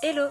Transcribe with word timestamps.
Hello, 0.00 0.30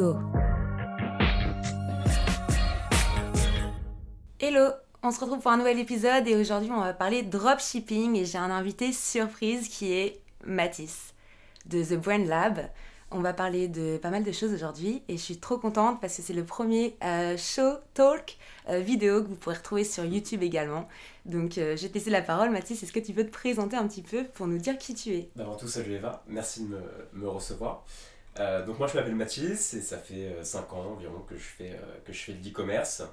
Hello 0.00 0.16
on 5.02 5.10
se 5.10 5.20
retrouve 5.20 5.40
pour 5.40 5.50
un 5.50 5.58
nouvel 5.58 5.78
épisode 5.78 6.26
et 6.26 6.36
aujourd'hui 6.36 6.70
on 6.70 6.80
va 6.80 6.94
parler 6.94 7.22
dropshipping 7.22 8.16
et 8.16 8.24
j'ai 8.24 8.38
un 8.38 8.50
invité 8.50 8.92
surprise 8.92 9.68
qui 9.68 9.92
est 9.92 10.20
Mathis 10.46 11.12
de 11.66 11.84
The 11.84 12.00
Brand 12.00 12.26
Lab. 12.26 12.70
On 13.10 13.20
va 13.20 13.34
parler 13.34 13.68
de 13.68 13.98
pas 13.98 14.08
mal 14.08 14.22
de 14.22 14.32
choses 14.32 14.54
aujourd'hui 14.54 15.02
et 15.08 15.18
je 15.18 15.22
suis 15.22 15.38
trop 15.38 15.58
contente 15.58 16.00
parce 16.00 16.16
que 16.16 16.22
c'est 16.22 16.32
le 16.32 16.44
premier 16.44 16.96
euh, 17.04 17.36
show 17.36 17.74
talk 17.92 18.38
euh, 18.70 18.78
vidéo 18.78 19.22
que 19.22 19.28
vous 19.28 19.36
pourrez 19.36 19.56
retrouver 19.56 19.84
sur 19.84 20.04
YouTube 20.04 20.42
également. 20.42 20.88
Donc 21.26 21.58
euh, 21.58 21.76
je 21.76 21.82
vais 21.82 21.88
te 21.88 21.94
laisser 21.94 22.10
la 22.10 22.22
parole 22.22 22.50
Mathis, 22.50 22.82
est-ce 22.82 22.92
que 22.92 23.00
tu 23.00 23.12
peux 23.12 23.24
te 23.24 23.32
présenter 23.32 23.76
un 23.76 23.86
petit 23.86 24.02
peu 24.02 24.24
pour 24.24 24.46
nous 24.46 24.58
dire 24.58 24.78
qui 24.78 24.94
tu 24.94 25.14
es? 25.14 25.28
Avant 25.38 25.56
tout, 25.56 25.68
salut 25.68 25.92
Eva, 25.92 26.24
merci 26.26 26.64
de 26.64 26.68
me, 26.68 26.80
me 27.12 27.28
recevoir. 27.28 27.84
Euh, 28.40 28.64
donc 28.64 28.78
moi 28.78 28.88
je 28.88 28.96
m'appelle 28.96 29.14
Mathis 29.14 29.74
et 29.74 29.80
ça 29.80 29.98
fait 29.98 30.34
5 30.42 30.72
ans 30.72 30.92
environ 30.96 31.20
que 31.28 31.36
je 31.36 31.42
fais, 31.42 31.78
que 32.04 32.12
je 32.12 32.18
fais 32.18 32.32
de 32.32 32.44
l'e-commerce. 32.44 33.04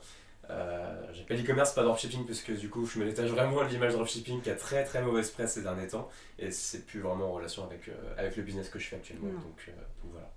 Euh, 0.49 1.01
J'appelle 1.13 1.43
e-commerce 1.43 1.73
pas 1.73 1.83
dropshipping 1.83 2.25
puisque 2.25 2.57
du 2.57 2.69
coup 2.69 2.85
je 2.85 2.99
me 2.99 3.05
détache 3.05 3.29
vraiment 3.29 3.63
de 3.63 3.69
l'image 3.69 3.93
dropshipping 3.93 4.41
qui 4.41 4.49
a 4.49 4.55
très 4.55 4.83
très 4.85 5.01
mauvaise 5.01 5.29
presse 5.29 5.53
ces 5.53 5.61
derniers 5.61 5.87
temps 5.87 6.07
et 6.39 6.51
c'est 6.51 6.85
plus 6.85 7.01
vraiment 7.01 7.25
en 7.25 7.33
relation 7.33 7.65
avec, 7.65 7.89
euh, 7.89 7.93
avec 8.17 8.37
le 8.37 8.43
business 8.43 8.69
que 8.69 8.79
je 8.79 8.87
fais 8.87 8.95
actuellement. 8.95 9.27
Donc, 9.27 9.65
euh, 9.67 9.71
donc, 10.03 10.11
voilà. 10.11 10.31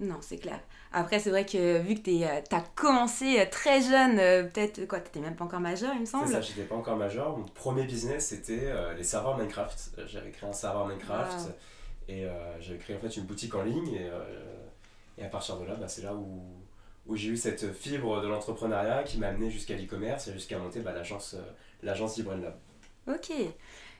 Non, 0.00 0.16
c'est 0.20 0.38
clair. 0.38 0.60
Après, 0.92 1.20
c'est 1.20 1.30
vrai 1.30 1.46
que 1.46 1.78
vu 1.78 1.94
que 1.94 2.00
tu 2.02 2.24
as 2.24 2.60
commencé 2.74 3.46
très 3.50 3.80
jeune, 3.80 4.16
peut-être 4.50 4.86
quoi, 4.86 4.98
t'étais 4.98 5.20
même 5.20 5.36
pas 5.36 5.44
encore 5.44 5.60
majeur, 5.60 5.92
il 5.94 6.00
me 6.00 6.04
semble. 6.04 6.26
C'est 6.26 6.32
ça, 6.32 6.40
j'étais 6.40 6.64
pas 6.64 6.74
encore 6.74 6.96
majeur. 6.96 7.36
Mon 7.38 7.44
premier 7.44 7.84
business 7.84 8.26
c'était 8.26 8.72
les 8.96 9.04
serveurs 9.04 9.38
Minecraft. 9.38 10.00
J'avais 10.06 10.30
créé 10.30 10.48
un 10.48 10.52
serveur 10.52 10.86
Minecraft 10.88 11.52
et 12.08 12.26
j'avais 12.60 12.78
créé 12.78 12.96
en 12.96 13.00
fait 13.00 13.16
une 13.16 13.24
boutique 13.24 13.54
en 13.54 13.62
ligne 13.62 13.94
et, 13.94 14.10
et 15.18 15.24
à 15.24 15.28
partir 15.28 15.58
de 15.58 15.64
là, 15.64 15.74
bah, 15.74 15.88
c'est 15.88 16.02
là 16.02 16.14
où 16.14 16.42
où 17.06 17.16
j'ai 17.16 17.28
eu 17.28 17.36
cette 17.36 17.72
fibre 17.72 18.22
de 18.22 18.28
l'entrepreneuriat 18.28 19.02
qui 19.02 19.18
m'a 19.18 19.28
amené 19.28 19.50
jusqu'à 19.50 19.74
l'e-commerce 19.74 20.28
et 20.28 20.32
jusqu'à 20.32 20.58
monter 20.58 20.80
bah, 20.80 20.92
l'agence 20.92 21.34
euh, 21.34 21.42
l'agence 21.82 22.18
Lab. 22.18 22.56
Ok. 23.06 23.32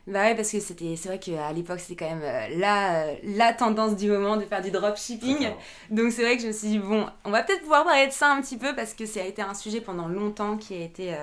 Bah 0.07 0.25
ouais, 0.25 0.35
parce 0.35 0.53
que 0.53 0.61
c'était, 0.61 0.97
c'est 0.97 1.09
vrai 1.09 1.19
qu'à 1.19 1.51
l'époque, 1.53 1.81
c'était 1.81 2.05
quand 2.05 2.15
même 2.15 2.23
euh, 2.23 2.59
la, 2.59 3.07
euh, 3.07 3.15
la 3.25 3.55
tendance 3.55 3.97
du 3.97 4.11
moment 4.11 4.37
de 4.37 4.45
faire 4.45 4.61
du 4.61 4.71
dropshipping. 4.71 5.49
Donc 5.91 6.13
c'est 6.13 6.23
vrai 6.23 6.37
que 6.37 6.43
je 6.43 6.49
me 6.49 6.53
suis 6.53 6.69
dit, 6.69 6.79
bon, 6.79 7.07
on 7.25 7.31
va 7.31 7.43
peut-être 7.43 7.63
pouvoir 7.63 7.85
parler 7.85 8.07
de 8.07 8.13
ça 8.13 8.31
un 8.33 8.43
petit 8.43 8.59
peu 8.59 8.75
parce 8.75 8.93
que 8.93 9.07
ça 9.07 9.21
a 9.21 9.25
été 9.25 9.41
un 9.41 9.55
sujet 9.55 9.81
pendant 9.81 10.09
longtemps 10.09 10.59
qui 10.59 10.75
a 10.75 10.81
été 10.81 11.17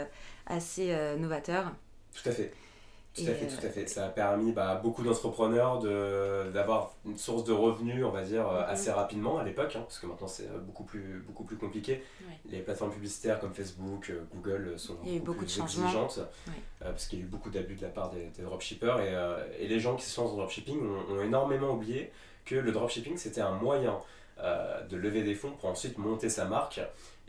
assez 0.48 0.96
novateur. 1.20 1.72
Tout 2.12 2.30
à 2.30 2.32
fait. 2.32 2.54
Tout 3.14 3.24
à 3.24 3.34
fait, 3.34 3.46
tout 3.46 3.66
à 3.66 3.70
fait. 3.70 3.88
Ça 3.88 4.06
a 4.06 4.10
permis 4.10 4.54
bah, 4.54 4.80
beaucoup 4.82 5.04
d'entrepreneurs 5.04 5.80
d'avoir 5.80 6.94
une 7.06 7.18
source 7.18 7.44
de 7.44 7.52
revenus, 7.52 8.06
on 8.06 8.10
va 8.12 8.24
dire, 8.24 8.48
euh, 8.48 8.64
assez 8.66 8.90
rapidement 8.90 9.38
à 9.38 9.44
l'époque, 9.44 9.76
hein, 9.76 9.82
parce 9.82 10.00
que 10.00 10.06
maintenant 10.06 10.28
c'est 10.28 10.48
euh, 10.48 10.60
beaucoup 10.60 10.86
plus, 10.86 11.22
beaucoup 11.28 11.44
plus 11.44 11.58
compliqué. 11.58 12.04
Les 12.50 12.60
plateformes 12.60 12.92
publicitaires 12.92 13.40
comme 13.42 13.54
Facebook, 13.54 14.10
euh, 14.10 14.22
Google 14.34 14.80
sont 14.80 14.96
beaucoup, 15.26 15.40
plus 15.40 15.60
exigeantes, 15.60 16.22
parce 16.80 17.08
qu'il 17.08 17.20
y 17.20 17.22
a 17.22 17.26
eu 17.26 17.28
beaucoup 17.28 17.50
d'abus 17.50 17.76
de 17.76 17.82
la 17.82 17.90
part 17.90 18.12
des, 18.12 18.44
dropshippers, 18.44 19.00
et, 19.02 19.64
et, 19.64 19.68
les 19.68 19.80
gens 19.80 19.96
qui 19.98 20.06
se 20.06 20.20
lancent 20.20 20.32
dans 20.32 20.38
le 20.38 20.44
dropshipping 20.44 20.80
ont, 20.80 21.14
ont, 21.14 21.22
énormément 21.22 21.72
oublié 21.72 22.12
que 22.46 22.56
le 22.56 22.72
dropshipping 22.72 23.18
c'était 23.18 23.42
un 23.42 23.56
moyen 23.56 24.00
de 24.90 24.98
lever 24.98 25.22
des 25.22 25.36
fonds 25.36 25.52
pour 25.52 25.70
ensuite 25.70 25.98
monter 25.98 26.30
sa 26.30 26.46
marque. 26.46 26.80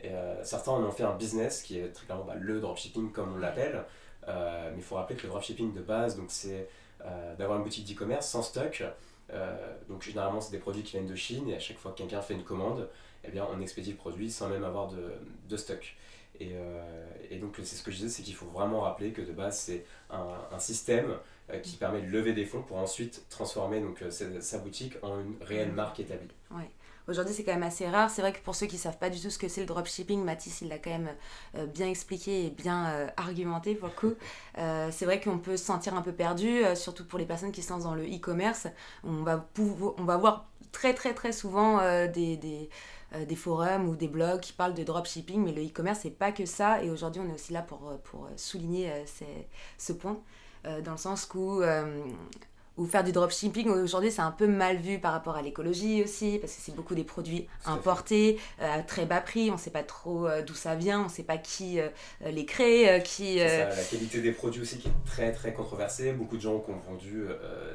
Et, 0.03 0.11
certains 0.45 0.73
en 0.73 0.83
ont 0.83 0.93
fait 0.93 1.03
un 1.03 1.15
business 1.17 1.63
qui 1.63 1.79
est 1.79 1.89
très 1.89 2.07
clairement 2.07 2.25
bah, 2.25 2.35
le 2.39 2.61
dropshipping 2.61 3.11
comme 3.11 3.35
on 3.35 3.39
l'appelle. 3.39 3.85
Euh, 4.29 4.71
mais 4.73 4.79
il 4.79 4.83
faut 4.83 4.97
rappeler 4.97 5.17
que 5.17 5.23
le 5.23 5.29
dropshipping 5.29 5.73
de 5.73 5.81
base, 5.81 6.17
donc 6.17 6.27
c'est 6.29 6.69
euh, 7.05 7.35
d'avoir 7.37 7.59
une 7.59 7.65
boutique 7.65 7.87
d'e-commerce 7.87 8.29
sans 8.29 8.43
stock. 8.43 8.85
Euh, 9.33 9.77
donc 9.89 10.03
généralement, 10.03 10.41
c'est 10.41 10.53
des 10.53 10.59
produits 10.59 10.83
qui 10.83 10.93
viennent 10.93 11.07
de 11.07 11.17
Chine 11.17 11.49
et 11.49 11.57
à 11.57 11.59
chaque 11.59 11.79
fois 11.79 11.93
que 11.93 11.99
quelqu'un 11.99 12.21
fait 12.21 12.35
une 12.35 12.45
commande, 12.45 12.89
eh 13.25 13.31
bien, 13.31 13.47
on 13.53 13.61
expédie 13.61 13.91
le 13.91 13.97
produit 13.97 14.31
sans 14.31 14.49
même 14.49 14.65
avoir 14.65 14.89
de, 14.89 15.13
de 15.49 15.57
stock. 15.57 15.97
Et, 16.41 16.55
et, 17.31 17.37
donc 17.37 17.57
c'est 17.59 17.77
ce 17.77 17.83
que 17.85 17.91
je 17.93 17.99
disais, 17.99 18.09
c'est 18.09 18.23
qu'il 18.23 18.35
faut 18.35 18.47
vraiment 18.47 18.81
rappeler 18.81 19.13
que 19.13 19.21
de 19.21 19.33
base 19.33 19.59
c'est 19.59 19.85
un, 20.11 20.27
un, 20.51 20.59
système 20.59 21.15
qui 21.63 21.77
permet 21.77 22.01
de 22.01 22.07
lever 22.07 22.33
des 22.33 22.47
fonds 22.47 22.63
pour 22.63 22.79
ensuite 22.79 23.27
transformer 23.29 23.81
donc, 23.81 24.03
sa, 24.09 24.41
sa 24.41 24.59
boutique 24.59 24.95
en 25.03 25.21
une 25.21 25.35
réelle 25.43 25.71
mmh. 25.71 25.75
marque 25.75 26.01
établie. 26.01 26.31
Ouais. 26.51 26.69
Aujourd'hui, 27.09 27.35
c'est 27.35 27.43
quand 27.43 27.53
même 27.53 27.63
assez 27.63 27.89
rare. 27.89 28.11
C'est 28.11 28.23
vrai 28.23 28.33
que 28.33 28.41
pour 28.41 28.55
ceux 28.55 28.67
qui 28.67 28.77
ne 28.77 28.81
savent 28.81 28.99
pas 28.99 29.11
du 29.11 29.21
tout 29.21 29.31
ce 29.31 29.39
que 29.39 29.49
c'est 29.49 29.61
le 29.61 29.67
dropshipping, 29.67 30.23
Mathis, 30.23 30.61
il 30.61 30.69
l'a 30.69 30.79
quand 30.79 30.91
même 30.91 31.11
euh, 31.57 31.67
bien 31.67 31.89
expliqué 31.89 32.47
et 32.47 32.51
bien 32.51 32.87
euh, 32.87 33.09
argumenté 33.17 33.75
pour 33.75 33.89
le 33.89 33.95
coup. 33.95 34.15
Euh, 34.59 34.91
c'est 34.93 35.07
vrai 35.07 35.19
qu'on 35.19 35.39
peut 35.39 35.57
se 35.57 35.65
sentir 35.65 35.95
un 35.95 36.03
peu 36.03 36.13
perdu, 36.13 36.61
surtout 36.75 37.07
pour 37.07 37.19
les 37.19 37.25
personnes 37.25 37.53
qui 37.53 37.63
se 37.63 37.73
lancent 37.73 37.85
dans 37.85 37.95
le 37.95 38.05
e-commerce. 38.05 38.67
On 39.03 39.23
va, 39.23 39.49
on 39.59 40.05
va 40.05 40.17
voir 40.19 40.51
très 40.73 40.93
très 40.93 41.15
très 41.15 41.33
souvent 41.33 41.79
des, 42.09 42.37
des, 42.37 42.69
des, 43.27 43.37
forums 43.37 43.89
ou 43.89 43.97
des 43.97 44.09
blogs 44.09 44.41
qui 44.41 44.53
parlent 44.53 44.75
de 44.75 44.85
dropshipping, 44.85 45.43
mais 45.43 45.53
le 45.53 45.63
e-commerce, 45.65 46.01
c'est 46.03 46.11
pas 46.11 46.33
que 46.33 46.45
ça. 46.45 46.85
Et 46.85 46.91
aujourd'hui, 46.91 47.23
on 47.25 47.31
est 47.31 47.35
aussi 47.35 47.55
là 47.55 47.63
pour, 47.63 47.99
pour 48.05 48.29
souligner 48.37 48.93
ce 49.79 49.93
point. 49.95 50.21
dans 50.65 50.93
le 50.93 50.99
sens 50.99 51.27
où 51.35 51.63
ou 52.77 52.87
faire 52.87 53.05
du 53.05 53.13
dropshipping 53.13 53.69
aujourd'hui 53.69 54.11
c'est 54.11 54.23
un 54.23 54.31
peu 54.31 54.47
mal 54.47 54.77
vu 54.77 54.99
par 54.99 55.13
rapport 55.13 55.37
à 55.37 55.43
l'écologie 55.43 56.03
aussi 56.03 56.39
parce 56.39 56.55
que 56.55 56.61
c'est 56.63 56.75
beaucoup 56.75 56.95
des 56.95 57.05
produits 57.05 57.47
importés 57.67 58.39
euh, 58.61 58.79
à 58.79 58.83
très 58.83 59.07
bas 59.07 59.21
prix 59.21 59.51
on 59.51 59.59
sait 59.59 59.71
pas 59.71 59.83
trop 59.83 60.27
euh, 60.27 60.43
d'où 60.43 60.55
ça 60.55 60.75
vient 60.75 61.05
on 61.05 61.09
sait 61.09 61.23
pas 61.23 61.39
qui 61.39 61.81
euh, 61.81 61.89
les 62.25 62.47
crée 62.47 63.03
qui 63.05 63.39
ça, 63.39 63.69
la 63.69 63.85
qualité 63.85 64.21
des 64.21 64.33
produits 64.33 64.63
aussi 64.63 64.79
qui 64.79 64.89
est 64.89 65.07
très 65.07 65.33
très 65.33 65.53
controversée. 65.53 66.13
Beaucoup 66.13 66.37
de 66.37 66.43
gens 66.43 66.59
qui 66.61 66.71
ont 66.71 66.81
vendu 66.91 67.27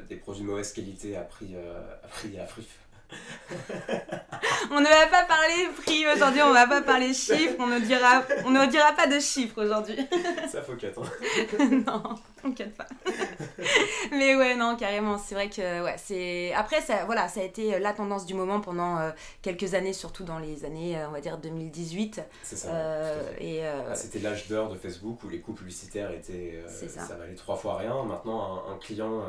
des 0.08 0.16
produits 0.16 0.42
de 0.42 0.46
mauvaise 0.46 0.72
qualité 0.72 1.16
à 1.16 1.22
prix 1.22 1.54
à 1.56 2.08
prix 2.08 2.38
à 2.38 2.44
prix 2.44 2.66
on 4.70 4.80
ne 4.80 4.86
va 4.86 5.06
pas 5.06 5.24
parler 5.24 5.68
prix 5.76 6.06
aujourd'hui, 6.06 6.42
on 6.42 6.52
va 6.52 6.66
pas 6.66 6.82
parler 6.82 7.14
chiffres, 7.14 7.56
on 7.58 7.66
ne 7.66 7.78
dira, 7.78 8.22
on 8.44 8.50
ne 8.50 8.66
dira 8.66 8.92
pas 8.92 9.06
de 9.06 9.18
chiffres 9.18 9.64
aujourd'hui. 9.64 9.96
Ça 10.48 10.62
faut 10.62 10.74
quatre. 10.76 11.00
non, 11.70 12.02
on 12.44 12.52
cut 12.52 12.64
pas. 12.64 12.86
Mais 14.10 14.34
ouais, 14.36 14.54
non, 14.54 14.76
carrément, 14.76 15.18
c'est 15.18 15.34
vrai 15.34 15.48
que 15.48 15.82
ouais, 15.84 15.96
c'est 15.96 16.52
après 16.54 16.80
ça, 16.80 17.04
voilà, 17.06 17.28
ça 17.28 17.40
a 17.40 17.44
été 17.44 17.78
la 17.78 17.92
tendance 17.92 18.26
du 18.26 18.34
moment 18.34 18.60
pendant 18.60 18.98
euh, 18.98 19.10
quelques 19.42 19.74
années, 19.74 19.92
surtout 19.92 20.24
dans 20.24 20.38
les 20.38 20.64
années, 20.64 20.98
euh, 20.98 21.08
on 21.08 21.12
va 21.12 21.20
dire 21.20 21.38
2018. 21.38 22.22
C'est 22.42 22.56
ça. 22.56 22.68
Euh, 22.68 23.30
et 23.38 23.66
ah, 23.66 23.94
c'était 23.94 24.18
l'âge 24.18 24.48
d'or 24.48 24.70
de 24.70 24.76
Facebook 24.76 25.22
où 25.24 25.28
les 25.28 25.40
coûts 25.40 25.54
publicitaires 25.54 26.10
étaient, 26.10 26.62
ça. 26.68 26.88
ça. 26.88 27.16
valait 27.16 27.34
trois 27.34 27.56
fois 27.56 27.76
rien. 27.76 28.02
Maintenant, 28.04 28.64
un, 28.68 28.74
un 28.74 28.78
client 28.78 29.22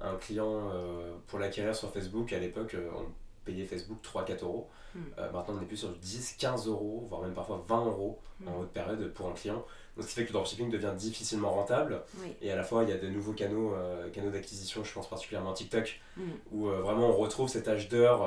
un 0.00 0.16
client 0.16 0.70
euh, 0.72 1.14
pour 1.26 1.38
l'acquérir 1.38 1.74
sur 1.74 1.92
Facebook, 1.92 2.32
à 2.32 2.38
l'époque, 2.38 2.74
euh, 2.74 2.88
on 2.96 3.06
payait 3.44 3.64
Facebook 3.64 3.98
3-4 4.02 4.44
euros. 4.44 4.68
Hmm. 4.94 5.00
Euh, 5.18 5.30
maintenant, 5.32 5.54
on 5.58 5.62
est 5.62 5.66
plus 5.66 5.76
sur 5.76 5.90
10, 5.90 6.36
15 6.38 6.68
euros, 6.68 7.06
voire 7.08 7.22
même 7.22 7.34
parfois 7.34 7.64
20 7.68 7.84
euros 7.86 8.18
en 8.46 8.50
hmm. 8.50 8.60
haute 8.60 8.70
période 8.70 9.12
pour 9.12 9.28
un 9.28 9.32
client. 9.32 9.64
Donc, 9.96 10.04
ce 10.04 10.08
qui 10.08 10.14
fait 10.14 10.22
que 10.22 10.28
le 10.28 10.34
dropshipping 10.34 10.70
devient 10.70 10.92
difficilement 10.96 11.50
rentable. 11.50 12.02
Et 12.40 12.50
à 12.50 12.56
la 12.56 12.62
fois, 12.62 12.84
il 12.84 12.88
y 12.88 12.92
a 12.92 12.96
de 12.96 13.08
nouveaux 13.08 13.32
canaux, 13.32 13.74
canaux 14.12 14.30
d'acquisition, 14.30 14.82
je 14.84 14.92
pense 14.92 15.08
particulièrement 15.08 15.52
TikTok, 15.52 16.00
hmm. 16.16 16.22
où 16.52 16.66
vraiment 16.66 17.08
on 17.08 17.16
retrouve 17.16 17.48
cet 17.48 17.68
âge 17.68 17.88
d'heure 17.88 18.26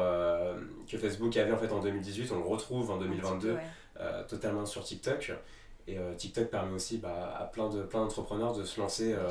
que 0.88 0.98
Facebook 0.98 1.36
avait 1.38 1.52
en 1.52 1.58
fait 1.58 1.72
en 1.72 1.80
2018, 1.80 2.32
on 2.32 2.40
le 2.40 2.46
retrouve 2.46 2.92
en 2.92 2.98
2022 2.98 3.58
totalement 4.28 4.66
sur 4.66 4.84
TikTok. 4.84 5.34
Et 5.88 5.98
euh, 5.98 6.14
TikTok 6.16 6.50
permet 6.50 6.74
aussi 6.74 6.98
bah, 6.98 7.36
à 7.38 7.46
plein 7.46 7.70
de 7.70 7.84
plein 7.84 8.02
d'entrepreneurs 8.02 8.54
de 8.54 8.64
se 8.64 8.80
lancer 8.80 9.14
euh, 9.14 9.30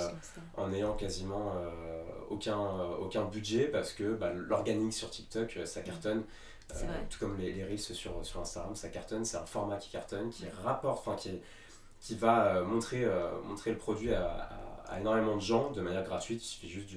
en 0.56 0.70
ayant 0.72 0.92
quasiment 0.94 1.54
euh, 1.56 2.02
aucun, 2.28 2.58
aucun 3.00 3.24
budget 3.24 3.64
parce 3.64 3.92
que 3.92 4.14
bah, 4.14 4.32
l'organique 4.34 4.92
sur 4.92 5.08
TikTok 5.08 5.60
ça 5.64 5.80
cartonne. 5.80 6.24
tout 7.08 7.18
comme 7.18 7.38
les, 7.38 7.52
les 7.52 7.64
Reels 7.64 7.78
sur, 7.78 8.24
sur 8.24 8.40
Instagram, 8.40 8.74
ça 8.76 8.88
cartonne, 8.88 9.24
c'est 9.24 9.38
un 9.38 9.46
format 9.46 9.76
qui 9.76 9.90
cartonne, 9.90 10.30
qui 10.30 10.44
rapporte, 10.62 11.06
enfin 11.06 11.16
qui, 11.16 11.40
qui 12.00 12.16
va 12.16 12.62
montrer, 12.62 13.06
montrer 13.44 13.70
le 13.70 13.78
produit 13.78 14.12
à, 14.12 14.48
à, 14.88 15.00
énormément 15.00 15.36
de 15.36 15.42
gens 15.42 15.70
de 15.70 15.80
manière 15.80 16.04
gratuite, 16.04 16.42
il 16.42 16.46
suffit 16.46 16.68
juste 16.68 16.88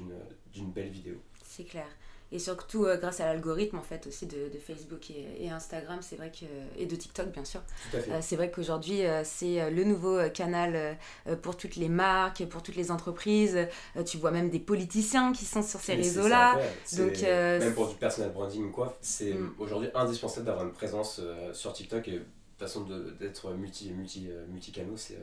d'une 0.53 0.71
belle 0.71 0.89
vidéo. 0.89 1.15
C'est 1.43 1.63
clair. 1.63 1.87
Et 2.31 2.39
surtout 2.39 2.85
euh, 2.85 2.97
grâce 2.97 3.19
à 3.19 3.25
l'algorithme 3.25 3.77
en 3.77 3.83
fait 3.83 4.07
aussi 4.07 4.25
de, 4.25 4.49
de 4.51 4.57
Facebook 4.57 5.11
et, 5.11 5.45
et 5.45 5.49
Instagram, 5.49 5.99
c'est 6.01 6.15
vrai 6.15 6.31
que 6.31 6.45
et 6.77 6.85
de 6.85 6.95
TikTok 6.95 7.31
bien 7.31 7.45
sûr. 7.45 7.61
Euh, 7.93 8.19
c'est 8.21 8.35
vrai 8.35 8.51
qu'aujourd'hui 8.51 9.01
c'est 9.23 9.69
le 9.69 9.83
nouveau 9.83 10.17
canal 10.33 10.97
pour 11.41 11.55
toutes 11.55 11.75
les 11.75 11.89
marques, 11.89 12.45
pour 12.45 12.63
toutes 12.63 12.75
les 12.75 12.91
entreprises. 12.91 13.57
tu 14.05 14.17
vois 14.17 14.31
même 14.31 14.49
des 14.49 14.59
politiciens 14.59 15.33
qui 15.33 15.45
sont 15.45 15.61
sur 15.61 15.79
ces 15.79 15.95
réseaux-là. 15.95 16.59
Donc 16.97 17.21
même 17.21 17.73
pour 17.73 17.89
du 17.89 17.95
personal 17.95 18.31
branding 18.31 18.71
quoi, 18.71 18.97
c'est 19.01 19.33
mm. 19.33 19.55
aujourd'hui 19.59 19.89
indispensable 19.93 20.45
d'avoir 20.45 20.65
une 20.65 20.73
présence 20.73 21.21
sur 21.53 21.73
TikTok 21.73 22.07
et 22.07 22.21
façon 22.57 22.85
d'être 23.19 23.51
multi 23.51 23.91
multi 23.91 24.29
multicanaux, 24.49 24.97
c'est 24.97 25.19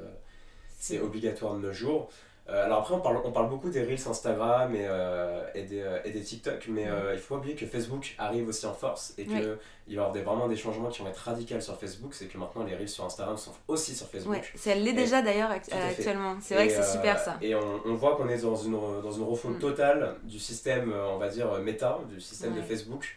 c'est 0.78 1.00
obligatoire 1.00 1.54
de 1.54 1.60
nos 1.60 1.72
jours. 1.72 2.10
Euh, 2.48 2.64
alors 2.64 2.80
après, 2.80 2.94
on 2.94 3.00
parle, 3.00 3.20
on 3.24 3.30
parle 3.30 3.48
beaucoup 3.48 3.70
des 3.70 3.82
Reels 3.82 4.08
Instagram 4.08 4.74
et, 4.74 4.84
euh, 4.84 5.44
et, 5.54 5.62
des, 5.62 5.80
euh, 5.80 6.00
et, 6.04 6.10
des, 6.10 6.22
TikTok, 6.22 6.66
mais 6.68 6.88
il 7.12 7.18
faut 7.18 7.36
oublier 7.36 7.54
que 7.54 7.66
Facebook 7.66 8.14
arrive 8.18 8.48
aussi 8.48 8.66
en 8.66 8.74
force 8.74 9.14
et 9.16 9.24
qu'il 9.26 9.42
va 9.42 9.54
y 9.86 9.96
avoir 9.96 10.10
des, 10.10 10.22
vraiment 10.22 10.48
des 10.48 10.56
changements 10.56 10.88
qui 10.88 11.02
vont 11.02 11.08
être 11.08 11.18
radicaux 11.18 11.60
sur 11.60 11.78
Facebook. 11.78 12.14
C'est 12.14 12.26
que 12.26 12.36
maintenant, 12.38 12.64
les 12.64 12.74
Reels 12.74 12.88
sur 12.88 13.04
Instagram 13.04 13.36
sont 13.36 13.52
aussi 13.68 13.94
sur 13.94 14.08
Facebook. 14.08 14.34
Ouais, 14.34 14.72
elle 14.72 14.82
l'est 14.82 14.92
déjà 14.92 15.22
d'ailleurs 15.22 15.50
actuellement. 15.50 16.36
C'est 16.40 16.54
vrai 16.54 16.66
que 16.66 16.74
c'est 16.74 16.92
super 16.92 17.18
ça. 17.18 17.38
Et 17.40 17.54
on, 17.54 17.80
on 17.84 17.94
voit 17.94 18.16
qu'on 18.16 18.28
est 18.28 18.42
dans 18.42 18.56
une, 18.56 18.72
dans 18.72 19.12
une 19.12 19.24
refonte 19.24 19.56
mm. 19.56 19.60
totale 19.60 20.16
du 20.24 20.40
système, 20.40 20.92
on 20.92 21.18
va 21.18 21.28
dire, 21.28 21.52
méta, 21.60 22.00
du 22.08 22.20
système 22.20 22.56
de 22.56 22.62
Facebook. 22.62 23.16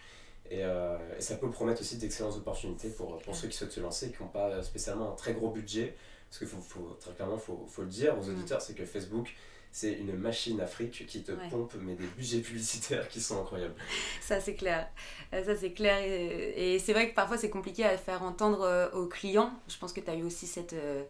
Et, 0.51 0.59
et, 0.59 1.21
ça 1.21 1.35
peut 1.35 1.49
promettre 1.49 1.81
aussi 1.81 1.97
d'excellentes 1.97 2.37
opportunités 2.37 2.89
pour, 2.89 3.17
pour 3.17 3.35
ceux 3.35 3.47
qui 3.47 3.57
souhaitent 3.57 3.71
se 3.71 3.79
lancer 3.79 4.07
et 4.07 4.11
qui 4.11 4.21
n'ont 4.21 4.29
pas 4.29 4.61
spécialement 4.61 5.13
un 5.13 5.15
très 5.15 5.33
gros 5.33 5.49
budget. 5.49 5.95
Parce 6.37 6.51
qu'il 6.51 6.59
faut, 6.59 6.61
faut, 6.61 6.97
très 6.99 7.13
clairement, 7.13 7.37
faut, 7.37 7.65
faut 7.69 7.83
le 7.83 7.87
dire 7.87 8.17
aux 8.17 8.25
mm. 8.25 8.29
auditeurs, 8.29 8.61
c'est 8.61 8.73
que 8.73 8.83
Facebook, 8.83 9.33
c'est 9.71 9.93
une 9.93 10.17
machine 10.17 10.59
afrique 10.59 11.05
qui 11.07 11.23
te 11.23 11.31
pompe 11.49 11.75
mais 11.79 11.95
des 11.95 12.07
budgets 12.17 12.39
publicitaires 12.39 13.07
qui 13.07 13.21
sont 13.21 13.39
incroyables. 13.39 13.75
Ça 14.21 14.41
c'est 14.41 14.55
clair, 14.55 14.89
euh, 15.33 15.43
ça 15.43 15.55
c'est 15.55 15.71
clair 15.71 15.97
et, 16.01 16.79
c'est 16.79 16.93
vrai 16.93 17.09
que 17.09 17.15
parfois 17.15 17.37
c'est 17.37 17.49
compliqué 17.49 17.85
à 17.85 17.97
faire 17.97 18.23
entendre 18.23 18.61
euh, 18.61 18.89
aux 18.91 19.07
clients. 19.07 19.51
Je 19.67 19.77
pense 19.77 19.93
que 19.93 19.99
tu 20.01 20.09
as 20.09 20.15
eu 20.15 20.23
aussi 20.23 20.45
cette, 20.45 20.73
euh, 20.73 21.03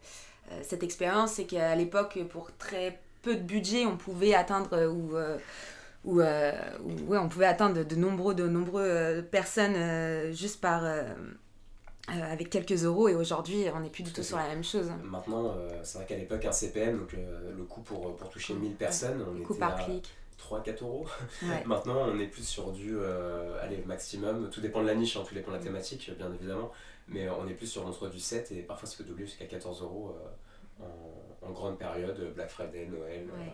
cette 0.64 0.84
expérience, 0.84 1.34
c'est 1.34 1.46
qu'à 1.46 1.76
l'époque 1.76 2.20
pour 2.30 2.56
très 2.58 3.00
peu 3.22 3.36
de 3.36 3.42
budget 3.42 3.86
on 3.86 3.98
pouvait 3.98 4.34
atteindre 4.36 4.88
ou 4.88 5.16
ou, 6.04 6.22
ouais, 6.22 7.18
on 7.18 7.30
pouvait 7.30 7.48
atteindre 7.48 7.84
de, 7.84 7.96
nombreux 7.96 8.36
de 8.36 8.48
nombreuses 8.48 9.24
personnes 9.32 10.34
juste 10.34 10.62
par 10.62 10.84
euh, 12.10 12.32
avec 12.32 12.52
quelques 12.52 12.84
euros 12.86 13.08
et 13.08 13.16
aujourd'hui 13.16 13.66
on 13.74 13.80
n'est 13.80 13.90
plus 13.90 14.04
du 14.04 14.12
tout 14.12 14.22
sur 14.22 14.38
la 14.38 14.48
même 14.48 14.64
chose. 14.64 14.92
Maintenant, 15.04 15.56
euh, 15.58 15.80
c'est 15.84 15.98
vrai 15.98 16.08
qu'à 16.08 16.16
l'époque 16.16 16.46
un 16.46 16.52
CPM, 16.52 17.00
donc 17.00 17.14
euh, 17.16 17.52
le 17.56 17.64
coût 17.64 17.82
pour, 17.82 18.16
pour 18.16 18.30
toucher 18.30 18.54
1000 18.54 18.76
personnes, 18.76 19.26
on 19.28 19.42
était 19.42 19.60
par 19.60 19.80
à 19.80 19.88
3-4 20.62 20.84
euros. 20.84 21.08
Maintenant 21.66 22.08
on 22.08 22.20
est 22.20 22.28
plus 22.28 22.48
sur 22.48 22.72
du 22.72 22.96
allez, 23.62 23.84
maximum, 23.88 24.50
tout 24.52 24.62
dépend 24.62 24.84
de 24.84 24.88
la 24.88 24.96
niche, 24.96 25.18
hein, 25.18 25.24
tout 25.28 25.34
dépend 25.34 25.50
de 25.50 25.56
la 25.56 25.62
mm. 25.62 25.66
thématique 25.66 26.12
bien 26.16 26.32
évidemment, 26.32 26.72
mais 27.08 27.28
on 27.30 27.48
est 27.48 27.54
plus 27.54 27.68
sur 27.68 27.88
entre 27.88 28.08
du 28.08 28.20
7 28.20 28.52
et 28.52 28.62
parfois 28.62 28.88
ça 28.88 28.98
peut 28.98 29.04
doubler 29.04 29.26
jusqu'à 29.26 29.46
14 29.46 29.82
euros 29.82 30.16
en, 30.80 31.48
en, 31.48 31.52
grande 31.52 31.80
période, 31.80 32.34
Black 32.36 32.50
Friday, 32.50 32.86
Noël. 32.86 33.26
Ouais, 33.26 33.52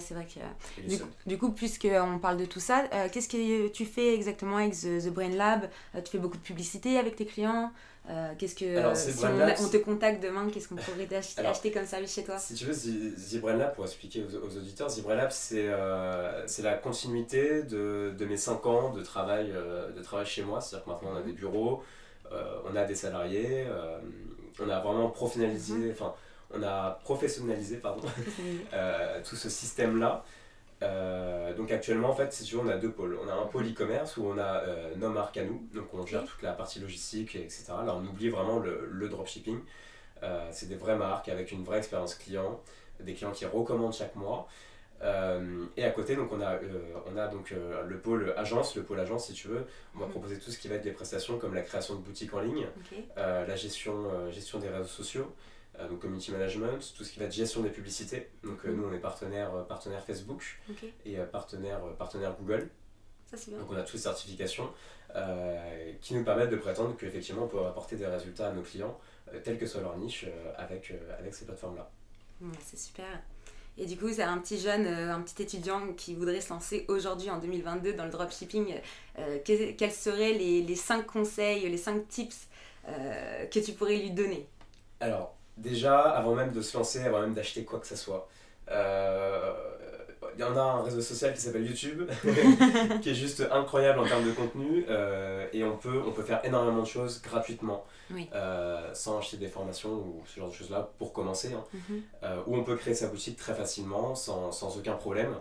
c'est 0.00 0.14
vrai 0.14 0.26
que. 0.26 0.88
Du, 0.88 0.98
coup, 0.98 1.08
du 1.26 1.38
coup, 1.38 1.50
puisqu'on 1.50 2.18
parle 2.20 2.36
de 2.36 2.44
tout 2.44 2.60
ça, 2.60 2.84
euh, 2.92 3.08
qu'est-ce 3.10 3.28
que 3.28 3.68
tu 3.68 3.84
fais 3.84 4.14
exactement 4.14 4.56
avec 4.56 4.74
The, 4.74 5.08
Brain 5.08 5.30
Lab? 5.30 5.68
Euh, 5.94 6.00
Tu 6.02 6.12
fais 6.12 6.18
beaucoup 6.18 6.36
de 6.36 6.42
publicité 6.42 6.98
avec 6.98 7.16
tes 7.16 7.26
clients 7.26 7.72
euh, 8.08 8.32
Qu'est-ce 8.38 8.54
que. 8.54 8.94
si 8.94 9.64
on, 9.64 9.68
te 9.68 9.76
contacte 9.78 10.22
demain, 10.22 10.48
qu'est-ce 10.52 10.68
qu'on 10.68 10.76
pourrait 10.76 11.08
acheter, 11.46 11.72
comme 11.72 11.86
service 11.86 12.14
chez 12.14 12.24
toi? 12.24 12.38
Si 12.38 12.54
tu 12.54 12.64
veux, 12.64 12.74
The, 12.74 13.40
Brain 13.40 13.56
Lab, 13.56 13.74
pour 13.74 13.84
expliquer 13.84 14.24
aux, 14.24 14.56
auditeurs, 14.56 14.92
The 14.92 15.02
Brain 15.02 15.16
Lab, 15.16 15.30
c'est 15.30 16.62
la 16.62 16.74
continuité 16.74 17.64
de, 17.64 18.14
de, 18.16 18.24
mes 18.24 18.36
5 18.36 18.64
ans 18.66 18.90
de 18.90 19.02
travail, 19.02 19.52
de 19.52 20.02
travail 20.02 20.26
chez 20.26 20.42
moi. 20.42 20.60
C'est-à-dire 20.60 20.84
que 20.84 20.90
maintenant, 20.90 21.10
on 21.14 21.16
a 21.16 21.22
des 21.22 21.32
bureaux, 21.32 21.82
on 22.30 22.76
a 22.76 22.84
des 22.84 22.94
salariés, 22.94 23.66
on 24.60 24.68
a 24.68 24.80
vraiment 24.80 25.10
professionnalisé. 25.10 25.74
Mhm. 25.74 25.90
Enfin, 25.90 26.14
on 26.54 26.62
a 26.62 26.98
professionnalisé 27.04 27.76
pardon, 27.76 28.08
euh, 28.72 29.20
tout 29.28 29.36
ce 29.36 29.48
système-là. 29.48 30.24
Euh, 30.82 31.54
donc 31.54 31.70
actuellement, 31.70 32.10
en 32.10 32.14
fait, 32.14 32.32
si 32.32 32.56
on 32.56 32.66
a 32.68 32.76
deux 32.76 32.90
pôles. 32.90 33.16
On 33.24 33.28
a 33.28 33.34
un 33.34 33.46
pôle 33.46 33.68
e-commerce 33.68 34.16
où 34.16 34.26
on 34.26 34.38
a 34.38 34.62
euh, 34.62 34.94
nos 34.96 35.10
marques 35.10 35.36
à 35.36 35.44
nous, 35.44 35.62
donc 35.74 35.94
on 35.94 36.04
gère 36.04 36.24
toute 36.24 36.42
la 36.42 36.52
partie 36.52 36.80
logistique, 36.80 37.36
etc. 37.36 37.66
Là, 37.68 37.94
on 37.96 38.04
oublie 38.04 38.30
vraiment 38.30 38.58
le, 38.58 38.88
le 38.90 39.08
dropshipping. 39.08 39.60
c'est 40.50 40.68
des 40.68 40.76
vraies 40.76 40.96
marques 40.96 41.28
avec 41.28 41.52
une 41.52 41.64
vraie 41.64 41.78
expérience 41.78 42.14
client, 42.14 42.60
des 43.00 43.14
clients 43.14 43.32
qui 43.32 43.46
recommandent 43.46 43.94
chaque 43.94 44.16
mois. 44.16 44.48
et 45.76 45.84
à 45.84 45.90
côté, 45.90 46.16
donc 46.16 46.32
on 46.32 46.40
a, 46.40 46.58
on 47.12 47.16
a 47.16 47.28
donc 47.28 47.52
le 47.88 47.98
pôle 47.98 48.34
agence. 48.36 48.74
Le 48.76 48.82
pôle 48.82 48.98
agence, 48.98 49.26
si 49.26 49.34
tu 49.34 49.48
veux, 49.48 49.66
on 49.94 50.00
va 50.00 50.06
mhm. 50.06 50.12
proposer 50.12 50.38
tout 50.38 50.50
ce 50.50 50.58
qui 50.58 50.66
va 50.66 50.76
être 50.76 50.84
des 50.84 50.92
prestations 50.92 51.38
comme 51.38 51.54
la 51.54 51.62
création 51.62 51.94
de 51.94 52.00
boutiques 52.00 52.34
en 52.34 52.40
ligne, 52.40 52.66
la 53.16 53.56
gestion, 53.56 54.30
gestion 54.32 54.58
des 54.58 54.68
réseaux 54.68 54.84
sociaux, 54.84 55.32
euh, 55.32 55.51
donc 55.88 56.00
community 56.00 56.32
management, 56.32 56.92
tout 56.96 57.04
ce 57.04 57.12
qui 57.12 57.18
va 57.18 57.26
être 57.26 57.32
gestion 57.32 57.62
des 57.62 57.70
publicités. 57.70 58.28
Donc 58.42 58.64
euh, 58.64 58.72
nous 58.72 58.84
on 58.84 58.92
est 58.92 58.98
partenaire, 58.98 59.54
euh, 59.54 59.62
partenaire 59.62 60.04
Facebook 60.04 60.60
et 61.06 61.16
partenaire, 61.16 61.80
partenaire 61.98 62.36
Google. 62.38 62.68
Ça, 63.30 63.36
bien. 63.48 63.58
Donc 63.58 63.70
on 63.70 63.76
a 63.76 63.82
toutes 63.82 63.94
les 63.94 64.00
certifications 64.00 64.70
qui 66.00 66.14
nous 66.14 66.24
permettent 66.24 66.50
de 66.50 66.56
prétendre 66.56 66.96
qu'effectivement 66.96 67.44
on 67.44 67.48
peut 67.48 67.64
apporter 67.66 67.96
des 67.96 68.06
résultats 68.06 68.48
à 68.48 68.52
nos 68.52 68.62
clients, 68.62 68.98
telle 69.44 69.58
que 69.58 69.66
soit 69.66 69.82
leur 69.82 69.98
niche, 69.98 70.24
avec, 70.56 70.90
avec 71.18 71.34
ces 71.34 71.44
plateformes-là. 71.44 71.90
c'est 72.62 72.78
super. 72.78 73.20
Et 73.76 73.84
du 73.84 73.98
coup, 73.98 74.10
c'est 74.10 74.22
un 74.22 74.38
petit 74.38 74.58
jeune, 74.58 74.86
un 74.86 75.20
petit 75.20 75.42
étudiant 75.42 75.92
qui 75.92 76.14
voudrait 76.14 76.40
se 76.40 76.48
lancer 76.48 76.86
aujourd'hui 76.88 77.28
en 77.28 77.38
2022 77.38 77.92
dans 77.92 78.06
le 78.06 78.10
dropshipping. 78.10 78.74
quels 79.44 79.92
seraient 79.92 80.32
les, 80.32 80.62
les 80.62 80.76
5 80.76 81.04
conseils, 81.04 81.68
les 81.68 81.76
5 81.76 82.08
tips 82.08 82.48
que 82.86 83.58
tu 83.58 83.72
pourrais 83.72 83.98
lui 83.98 84.12
donner? 84.12 84.46
Alors, 85.00 85.36
déjà, 85.56 86.00
avant 86.00 86.34
même 86.34 86.52
de 86.52 86.60
se 86.60 86.76
lancer, 86.76 87.02
avant 87.04 87.20
même 87.20 87.34
d'acheter 87.34 87.64
quoi 87.64 87.78
que 87.78 87.86
ce 87.86 87.96
soit, 87.96 88.28
euh, 88.70 89.52
il 90.34 90.40
y 90.40 90.44
en 90.44 90.56
a 90.56 90.60
un 90.60 90.82
réseau 90.82 91.00
social 91.00 91.34
qui 91.34 91.40
s'appelle 91.40 91.66
YouTube, 91.66 92.08
qui 93.02 93.10
est 93.10 93.14
juste 93.14 93.46
incroyable 93.50 93.98
en 93.98 94.06
termes 94.06 94.24
de 94.24 94.32
contenu, 94.32 94.86
euh, 94.88 95.46
et 95.52 95.62
on 95.64 95.76
peut, 95.76 96.00
on 96.06 96.12
peut 96.12 96.22
faire 96.22 96.40
énormément 96.44 96.82
de 96.82 96.86
choses 96.86 97.20
gratuitement, 97.20 97.84
euh, 98.34 98.94
sans 98.94 99.18
acheter 99.18 99.36
des 99.36 99.48
formations 99.48 99.90
ou 99.90 100.22
ce 100.26 100.40
genre 100.40 100.48
de 100.48 100.54
choses-là 100.54 100.90
pour 100.98 101.12
commencer, 101.12 101.52
hein. 101.52 101.64
mhm. 101.74 102.02
ou 102.46 102.56
on 102.56 102.64
peut 102.64 102.76
créer 102.76 102.94
sa 102.94 103.08
boutique 103.08 103.36
très 103.36 103.54
facilement, 103.54 104.14
sans, 104.14 104.52
sans 104.52 104.78
aucun 104.78 104.94
problème. 104.94 105.34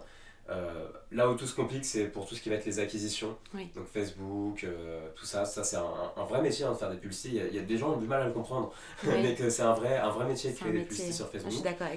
Euh, 0.52 0.88
là 1.12 1.30
où 1.30 1.36
tout 1.36 1.48
se 1.48 1.56
complique, 1.56 1.86
c'est 1.86 2.06
pour 2.06 2.28
tout 2.28 2.36
ce 2.36 2.42
qui 2.42 2.50
va 2.50 2.56
être 2.56 2.66
les 2.66 2.80
acquisitions. 2.80 3.38
Donc 3.54 3.88
Facebook, 3.92 4.64
euh, 4.64 5.08
tout 5.16 5.26
ça, 5.26 5.46
ça 5.46 5.64
c'est 5.64 5.78
un, 5.78 6.26
vrai 6.26 6.42
métier 6.42 6.66
hein, 6.66 6.74
de 6.74 6.78
faire 6.78 6.92
des 6.92 6.98
publicités. 6.98 7.42
Il 7.52 7.56
y, 7.56 7.60
a, 7.60 7.62
des 7.62 7.78
gens 7.78 7.92
qui 7.92 7.98
ont 7.98 8.02
du 8.02 8.08
mal 8.08 8.22
à 8.22 8.26
le 8.26 8.34
comprendre, 8.34 8.74
mais 9.04 9.34
que 9.36 9.50
c'est 9.50 9.62
un 9.62 9.74
vrai, 9.74 9.98
un 9.98 10.10
vrai 10.10 10.26
métier 10.26 10.52
de 10.52 10.56
créer 10.56 10.72
des 10.72 10.82
publicités 10.82 11.14
sur 11.14 11.30
Facebook. 11.30 11.54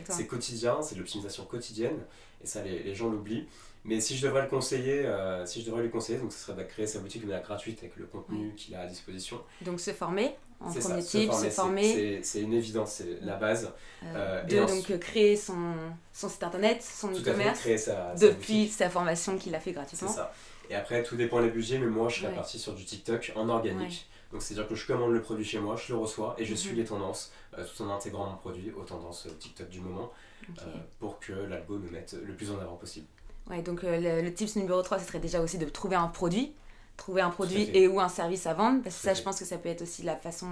C'est 0.08 0.26
quotidien, 0.26 0.82
c'est 0.82 0.96
l'optimisation 0.96 1.44
quotidienne, 1.44 1.98
et 2.42 2.46
ça 2.46 2.62
les, 2.62 2.82
les 2.82 2.94
gens 2.94 3.10
l'oublient. 3.10 3.46
Mais 3.86 4.00
si 4.00 4.16
je 4.16 4.26
devrais 4.26 4.42
le 4.42 4.48
conseiller, 4.48 5.04
euh, 5.04 5.44
si 5.44 5.60
je 5.60 5.66
devrais 5.66 5.82
lui 5.82 5.90
conseiller, 5.90 6.18
donc 6.18 6.32
ce 6.32 6.38
serait 6.38 6.56
de 6.56 6.66
créer 6.66 6.86
sa 6.86 7.00
boutique 7.00 7.20
de 7.20 7.26
manière 7.26 7.42
gratuite 7.42 7.80
avec 7.80 7.96
le 7.96 8.06
contenu 8.06 8.54
qu'il 8.56 8.74
a 8.74 8.80
à 8.80 8.86
disposition. 8.86 9.38
Donc 9.60 9.78
se 9.78 9.90
former 9.90 10.34
en 10.60 10.72
premier 10.72 11.02
type, 11.02 11.32
se 11.32 11.50
former. 11.50 12.20
C'est 12.23 12.40
une 12.40 12.52
évidence, 12.52 12.94
c'est 12.94 13.20
la 13.23 13.37
base. 13.37 13.73
Euh, 14.04 14.42
de 14.44 14.58
donc 14.58 14.99
créer 14.99 15.37
son, 15.37 15.75
son 16.12 16.28
site 16.28 16.42
internet, 16.42 16.82
son 16.82 17.11
e-commerce, 17.11 17.66
depuis 18.20 18.68
sa, 18.68 18.90
formation 18.90 19.38
qu'il 19.38 19.54
a 19.54 19.61
fait 19.61 19.73
gratuitement. 19.73 20.08
C'est 20.08 20.16
ça. 20.16 20.32
Et 20.70 20.75
après, 20.75 21.02
tout 21.02 21.16
dépend 21.16 21.42
des 21.42 21.50
budgets, 21.50 21.78
mais 21.78 21.87
moi 21.87 22.08
je 22.08 22.23
serais 22.23 22.34
parti 22.34 22.58
sur 22.58 22.75
du 22.75 22.84
TikTok 22.84 23.32
en 23.37 23.49
organique. 23.49 24.08
Donc 24.32 24.42
c'est-à-dire 24.42 24.66
que 24.66 24.75
je 24.75 24.87
commande 24.87 25.12
le 25.12 25.20
produit 25.20 25.44
chez 25.44 25.61
moi, 25.61 25.76
je 25.76 25.92
le 25.92 25.99
reçois 25.99 26.34
et 26.38 26.44
je 26.44 26.54
suis 26.54 26.70
mhm. 26.70 26.76
les 26.78 26.84
tendances 26.84 27.32
euh, 27.56 27.64
tout 27.64 27.84
en 27.84 27.94
intégrant 27.94 28.26
mon 28.26 28.37
produit 28.37 28.73
aux 28.73 28.82
tendances 28.82 29.28
TikTok 29.38 29.68
du 29.68 29.80
moment 29.80 30.11
pour 30.99 31.20
que 31.20 31.32
l'algo 31.32 31.78
nous 31.78 31.90
mette 31.90 32.16
le 32.20 32.34
plus 32.34 32.50
en 32.50 32.58
avant 32.58 32.75
possible. 32.75 33.06
Ouais, 33.49 33.62
donc 33.62 33.84
euh, 33.84 34.00
le, 34.00 34.23
le, 34.23 34.34
tips 34.34 34.56
numéro 34.56 34.80
3, 34.82 34.99
ce 34.99 35.06
serait 35.06 35.18
déjà 35.18 35.40
aussi 35.40 35.58
de 35.58 35.66
trouver 35.66 35.96
un 35.96 36.08
produit 36.08 36.54
trouver 36.96 37.22
un 37.22 37.30
produit 37.30 37.70
et 37.74 37.88
ou 37.88 38.00
un 38.00 38.08
service 38.08 38.46
à 38.46 38.54
vendre 38.54 38.82
parce 38.82 38.96
que 38.96 39.02
ça 39.02 39.14
je 39.14 39.22
pense 39.22 39.38
que 39.38 39.44
ça 39.44 39.58
peut 39.58 39.68
être 39.68 39.82
aussi 39.82 40.02
la 40.02 40.16
façon 40.16 40.46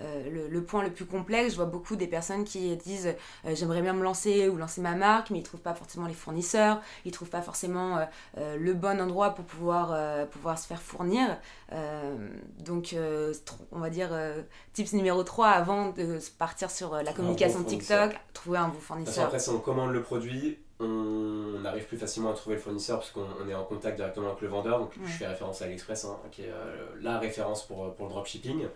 euh, 0.00 0.48
le, 0.50 0.62
point 0.62 0.82
le 0.82 0.90
plus 0.90 1.06
complexe. 1.06 1.52
Je 1.52 1.56
vois 1.56 1.66
beaucoup 1.66 1.96
des 1.96 2.06
personnes 2.06 2.44
qui 2.44 2.74
disent 2.76 3.14
euh, 3.44 3.54
j'aimerais 3.54 3.82
bien 3.82 3.92
me 3.92 4.02
lancer 4.02 4.48
ou 4.48 4.56
lancer 4.56 4.80
ma 4.80 4.94
marque 4.94 5.30
mais 5.30 5.38
ils 5.38 5.42
trouvent 5.42 5.60
pas 5.60 5.74
forcément 5.74 6.06
les 6.06 6.14
fournisseurs 6.14 6.80
ils 7.04 7.12
trouvent 7.12 7.30
pas 7.30 7.42
forcément 7.42 8.06
le 8.36 8.74
bon 8.74 9.00
endroit 9.00 9.34
pour 9.34 9.44
pouvoir 9.44 10.26
pouvoir 10.28 10.58
se 10.58 10.66
faire 10.66 10.82
fournir. 10.82 11.38
Donc 12.58 12.94
on 13.72 13.78
va 13.78 13.90
dire 13.90 14.10
tips 14.72 14.92
numéro 14.92 15.22
3 15.22 15.48
avant 15.48 15.90
de 15.90 16.18
partir 16.38 16.70
sur 16.70 16.94
la 16.94 17.12
communication 17.12 17.62
TikTok 17.62 18.12
trouver 18.32 18.58
un 18.58 18.68
bon 18.68 18.80
fournisseur. 18.80 19.24
Après 19.24 19.38
si 19.38 19.50
on 19.50 19.58
commande 19.58 19.92
le 19.92 20.02
produit 20.02 20.58
on 20.78 21.64
arrive 21.64 21.86
plus 21.86 21.96
facilement 21.96 22.30
à 22.30 22.34
trouver 22.34 22.56
le 22.56 22.62
fournisseur 22.62 22.98
parce 22.98 23.10
qu'on 23.10 23.48
est 23.48 23.54
en 23.54 23.64
contact 23.64 23.96
directement 23.96 24.28
avec 24.28 24.42
le 24.42 24.48
vendeur. 24.48 24.78
Donc 24.78 24.92
je 25.02 25.10
fais 25.10 25.26
référence 25.26 25.62
à 25.62 25.64
AliExpress, 25.64 26.04
hein, 26.04 26.18
qui 26.30 26.42
est 26.42 26.50
euh, 26.50 26.86
la 27.00 27.18
référence 27.18 27.66
pour, 27.66 27.94
pour 27.94 28.06
le 28.06 28.12
dropshipping. 28.12 28.66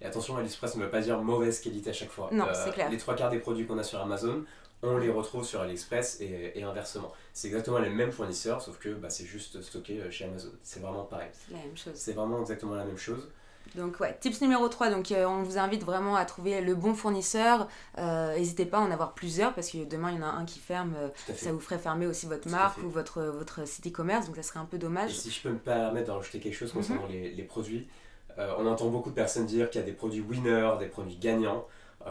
Et 0.00 0.06
attention, 0.06 0.36
AliExpress 0.36 0.76
ne 0.76 0.84
veut 0.84 0.90
pas 0.90 1.00
dire 1.00 1.20
mauvaise 1.20 1.60
qualité 1.60 1.90
à 1.90 1.92
chaque 1.92 2.10
fois. 2.10 2.30
Non, 2.32 2.46
c'est 2.52 2.72
clair. 2.72 2.90
Les 2.90 2.96
trois 2.96 3.14
quarts 3.14 3.30
des 3.30 3.38
produits 3.38 3.66
qu'on 3.66 3.78
a 3.78 3.82
sur 3.82 4.00
Amazon, 4.00 4.44
on 4.82 4.96
les 4.96 5.10
retrouve 5.10 5.44
sur 5.44 5.60
AliExpress 5.60 6.22
et, 6.22 6.52
et 6.58 6.62
inversement. 6.62 7.12
C'est 7.34 7.48
exactement 7.48 7.78
les 7.78 7.90
mêmes 7.90 8.12
fournisseurs, 8.12 8.62
sauf 8.62 8.78
que 8.78 8.88
bah, 8.90 9.10
c'est 9.10 9.26
juste 9.26 9.60
stocké 9.60 10.10
chez 10.10 10.24
Amazon. 10.24 10.52
C'est 10.62 10.80
vraiment 10.80 11.04
pareil. 11.04 11.28
C'est 11.32 11.52
la 11.52 11.58
même 11.60 11.76
chose. 11.76 11.92
C'est 11.94 12.12
vraiment 12.14 12.40
exactement 12.40 12.74
la 12.74 12.84
même 12.84 12.96
chose. 12.96 13.28
Donc 13.76 14.00
ouais, 14.00 14.16
tips 14.20 14.40
numéro 14.40 14.68
3, 14.68 14.90
donc 14.90 15.12
euh, 15.12 15.24
on 15.26 15.42
vous 15.42 15.58
invite 15.58 15.84
vraiment 15.84 16.16
à 16.16 16.24
trouver 16.24 16.60
le 16.60 16.74
bon 16.74 16.94
fournisseur. 16.94 17.68
Euh, 17.98 18.36
n'hésitez 18.36 18.66
pas 18.66 18.78
à 18.78 18.80
en 18.80 18.90
avoir 18.90 19.14
plusieurs 19.14 19.54
parce 19.54 19.70
que 19.70 19.84
demain 19.84 20.10
il 20.10 20.18
y 20.18 20.22
en 20.22 20.26
a 20.26 20.30
un 20.30 20.44
qui 20.44 20.58
ferme, 20.58 20.94
euh, 20.96 21.08
ça 21.34 21.52
vous 21.52 21.60
ferait 21.60 21.78
fermer 21.78 22.06
aussi 22.06 22.26
votre 22.26 22.48
marque 22.48 22.78
ou 22.78 22.90
votre, 22.90 23.22
votre 23.22 23.66
site 23.66 23.86
e-commerce, 23.86 24.26
donc 24.26 24.36
ça 24.36 24.42
serait 24.42 24.58
un 24.58 24.64
peu 24.64 24.78
dommage. 24.78 25.12
Et 25.12 25.14
si 25.14 25.30
je 25.30 25.42
peux 25.42 25.50
me 25.50 25.58
permettre 25.58 26.08
d'en 26.08 26.16
rajouter 26.16 26.40
quelque 26.40 26.56
chose 26.56 26.72
concernant 26.72 27.06
mhm. 27.06 27.12
les, 27.12 27.30
les, 27.30 27.42
produits, 27.42 27.88
on 28.36 28.66
entend 28.66 28.88
beaucoup 28.88 29.10
de 29.10 29.14
personnes 29.14 29.46
dire 29.46 29.68
qu'il 29.70 29.80
y 29.80 29.84
a 29.84 29.86
des 29.86 29.92
produits 29.92 30.20
winners, 30.20 30.72
des 30.78 30.86
produits 30.86 31.16
gagnants, 31.16 31.66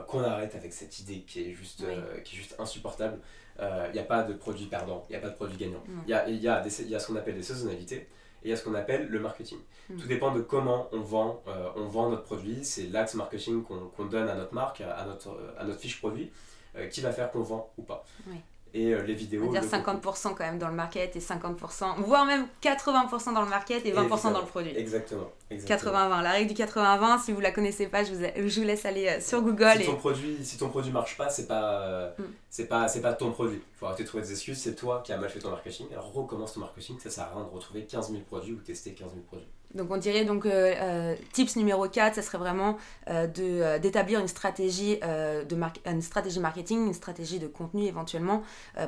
qu'on 0.07 0.21
arrête 0.21 0.53
avec 0.53 0.73
cette 0.73 0.99
idée 0.99 1.21
qui 1.21 1.41
est 1.41 1.53
juste, 1.53 1.83
qui 2.23 2.35
est 2.35 2.37
juste 2.37 2.55
insupportable. 2.59 3.17
Il 3.59 3.91
n'y 3.93 3.99
a 3.99 4.03
pas 4.03 4.23
de 4.23 4.33
produit 4.33 4.67
perdant, 4.67 5.05
il 5.09 5.13
n'y 5.13 5.17
a 5.17 5.21
pas 5.21 5.29
de 5.29 5.35
produit 5.35 5.57
gagnant. 5.57 5.83
Il 6.05 6.11
y 6.11 6.13
a, 6.13 6.29
y, 6.29 6.47
a 6.47 6.63
y 6.63 6.95
a 6.95 6.99
ce 6.99 7.07
qu'on 7.07 7.15
appelle 7.15 7.35
des 7.35 7.43
saisonnalités 7.43 8.07
et 8.43 8.47
il 8.47 8.51
y 8.51 8.53
a 8.53 8.57
ce 8.57 8.63
qu'on 8.63 8.75
appelle 8.75 9.07
le 9.07 9.19
marketing. 9.19 9.59
Hmm. 9.89 9.97
Tout 9.97 10.07
dépend 10.07 10.33
de 10.33 10.41
comment 10.41 10.89
on 10.91 11.01
vend, 11.01 11.43
euh, 11.47 11.69
on 11.75 11.85
vend 11.85 12.09
notre 12.09 12.23
produit. 12.23 12.63
C'est 12.63 12.87
l'axe 12.87 13.15
marketing 13.15 13.63
qu'on 13.63 14.05
donne 14.05 14.27
à 14.29 14.35
notre 14.35 14.53
marque, 14.53 14.81
à 14.81 15.05
notre, 15.05 15.37
à 15.57 15.63
notre 15.63 15.79
fiche 15.79 15.99
produit, 15.99 16.31
euh, 16.75 16.87
qui 16.87 17.01
va 17.01 17.11
faire 17.11 17.31
qu'on 17.31 17.43
vend 17.43 17.71
ou 17.77 17.83
pas. 17.83 18.05
Oui 18.27 18.37
et 18.73 18.93
euh, 18.93 19.01
les 19.03 19.13
vidéos. 19.13 19.43
On 19.45 19.51
va 19.51 19.59
dire 19.59 19.69
50% 19.69 20.35
quand 20.35 20.39
même 20.39 20.59
dans 20.59 20.67
le 20.67 20.73
market 20.73 21.15
et 21.15 21.19
50%, 21.19 22.01
voire 22.01 22.25
même 22.25 22.47
80% 22.61 23.33
dans 23.33 23.41
le 23.41 23.49
market 23.49 23.85
et 23.85 23.91
20% 23.91 24.33
dans 24.33 24.39
le 24.39 24.45
produit. 24.45 24.75
Exactement. 24.77 25.29
80-20. 25.51 26.21
La 26.21 26.31
règle 26.31 26.53
du 26.53 26.61
80-20, 26.61 27.23
si 27.23 27.31
vous 27.31 27.39
la 27.39 27.51
connaissez 27.51 27.87
pas, 27.87 28.03
je 28.03 28.13
vous, 28.13 28.23
je 28.47 28.59
vous 28.59 28.65
laisse 28.65 28.85
aller 28.85 29.07
euh, 29.07 29.19
sur 29.19 29.41
Google. 29.41 29.79
Si, 29.79 29.85
ton, 29.85 29.95
produit, 29.95 30.37
si 30.43 30.57
ton 30.57 30.69
produit 30.69 30.91
marche 30.91 31.17
pas, 31.17 31.29
c'est 31.29 31.47
pas, 31.47 31.81
euh, 31.81 32.11
mm. 32.17 32.23
c'est 32.49 32.67
pas, 32.67 32.87
c'est 32.87 33.01
pas 33.01 33.13
ton 33.13 33.31
produit. 33.31 33.57
Il 33.57 33.77
faut 33.77 33.87
arrêter 33.87 34.03
de 34.03 34.07
trouver 34.07 34.23
des 34.23 34.31
excuses, 34.31 34.59
c'est 34.59 34.75
toi 34.75 35.01
qui 35.03 35.11
as 35.11 35.17
mal 35.17 35.29
fait 35.29 35.39
ton 35.39 35.49
marketing. 35.49 35.87
Alors 35.91 36.13
recommence 36.13 36.53
ton 36.53 36.59
marketing, 36.59 36.97
ça 36.99 37.09
sert 37.09 37.23
à 37.25 37.33
rien 37.35 37.43
de 37.43 37.49
retrouver 37.49 37.85
15 37.85 38.11
000 38.11 38.21
produits 38.23 38.53
ou 38.53 38.57
tester 38.57 38.93
15 38.93 39.11
000 39.11 39.23
produits. 39.25 39.47
Donc 39.75 39.91
on 39.91 39.97
dirait 39.97 40.25
donc 40.25 40.45
euh, 40.45 41.15
tips 41.33 41.55
numéro 41.55 41.87
4, 41.87 42.15
ça 42.15 42.21
serait 42.21 42.37
vraiment 42.37 42.77
de 43.07 43.77
d'établir 43.79 44.19
une 44.19 44.27
stratégie 44.27 44.97
de 44.99 45.57
une 45.85 46.01
stratégie 46.01 46.39
marketing, 46.39 46.87
une 46.87 46.93
stratégie 46.93 47.39
de 47.39 47.47
contenu 47.47 47.85
éventuellement 47.85 48.43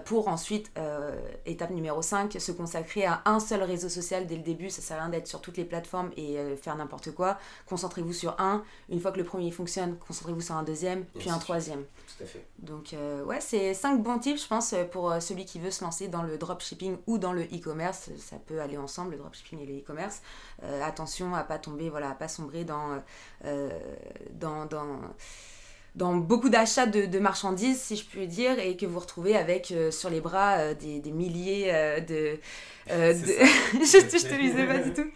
pour 0.06 0.28
ensuite 0.28 0.72
étape 1.46 1.72
numéro 1.72 2.02
5 2.02 2.36
se 2.40 2.52
consacrer 2.52 3.06
à 3.06 3.22
un 3.26 3.40
seul 3.40 3.64
réseau 3.64 3.90
social 3.90 4.28
dès 4.28 4.36
le 4.36 4.44
début, 4.44 4.70
ça 4.70 4.82
sert 4.82 4.98
à 4.98 5.02
rien 5.02 5.10
d'être 5.10 5.28
sur 5.28 5.42
toutes 5.42 5.58
les 5.58 5.66
plateformes 5.66 6.12
et 6.18 6.38
faire 6.62 6.76
n'importe 6.76 7.12
quoi. 7.12 7.38
Concentrez-vous 7.68 8.14
sur 8.14 8.36
un. 8.40 8.64
Une 8.90 9.00
fois 9.00 9.12
que 9.12 9.18
le 9.18 9.24
premier 9.24 9.52
fonctionne, 9.52 9.98
concentrez-vous 9.98 10.42
sur 10.42 10.56
un 10.56 10.64
deuxième, 10.64 11.06
puis 11.20 11.30
un 11.30 11.38
troisième. 11.38 11.84
Tout 12.18 12.24
à 12.24 12.28
fait. 12.28 12.46
Donc, 12.60 12.94
euh, 12.94 13.24
ouais, 13.24 13.42
c'est 13.42 13.74
cinq 13.74 14.02
bons 14.02 14.20
tips, 14.20 14.44
je 14.44 14.48
pense, 14.48 14.76
pour 14.92 15.12
euh, 15.12 15.20
celui 15.20 15.46
qui 15.46 15.60
veut 15.60 15.72
se 15.72 15.84
lancer 15.84 16.08
dans 16.08 16.24
le 16.24 16.38
dropshipping 16.38 16.98
ou 17.08 17.18
dans 17.18 17.34
le 17.34 17.44
e-commerce. 17.44 18.10
Ça 18.18 18.38
peut 18.38 18.62
aller 18.62 18.78
ensemble, 18.78 19.12
le 19.12 19.18
dropshipping 19.18 19.60
et 19.60 19.66
le 19.66 19.80
e-commerce. 19.80 20.22
Euh, 20.72 20.82
attention 20.84 21.36
à 21.36 21.44
pas 21.44 21.60
tomber, 21.60 21.90
voilà, 21.90 22.12
à 22.12 22.16
pas 22.16 22.28
sombrer 22.28 22.64
dans, 22.64 23.02
dans, 24.34 24.66
dans 24.66 25.00
dans 25.96 26.16
beaucoup 26.16 26.50
d'achats 26.50 26.86
de, 26.86 27.20
marchandises, 27.20 27.80
si 27.80 27.96
je 27.98 28.06
puis 28.06 28.28
dire, 28.28 28.60
et 28.60 28.78
que 28.78 28.86
vous 28.86 29.00
retrouvez 29.00 29.36
avec 29.36 29.74
sur 29.92 30.10
les 30.10 30.22
bras 30.22 30.74
des, 30.74 31.00
des, 31.00 31.12
milliers 31.12 31.72
de, 32.08 32.40
euh, 32.90 33.14
je, 33.74 33.80
je 33.80 34.28
te 34.28 34.34
lisais 34.42 34.66
pas 34.66 34.80
du 34.80 34.94
tout. 34.94 35.10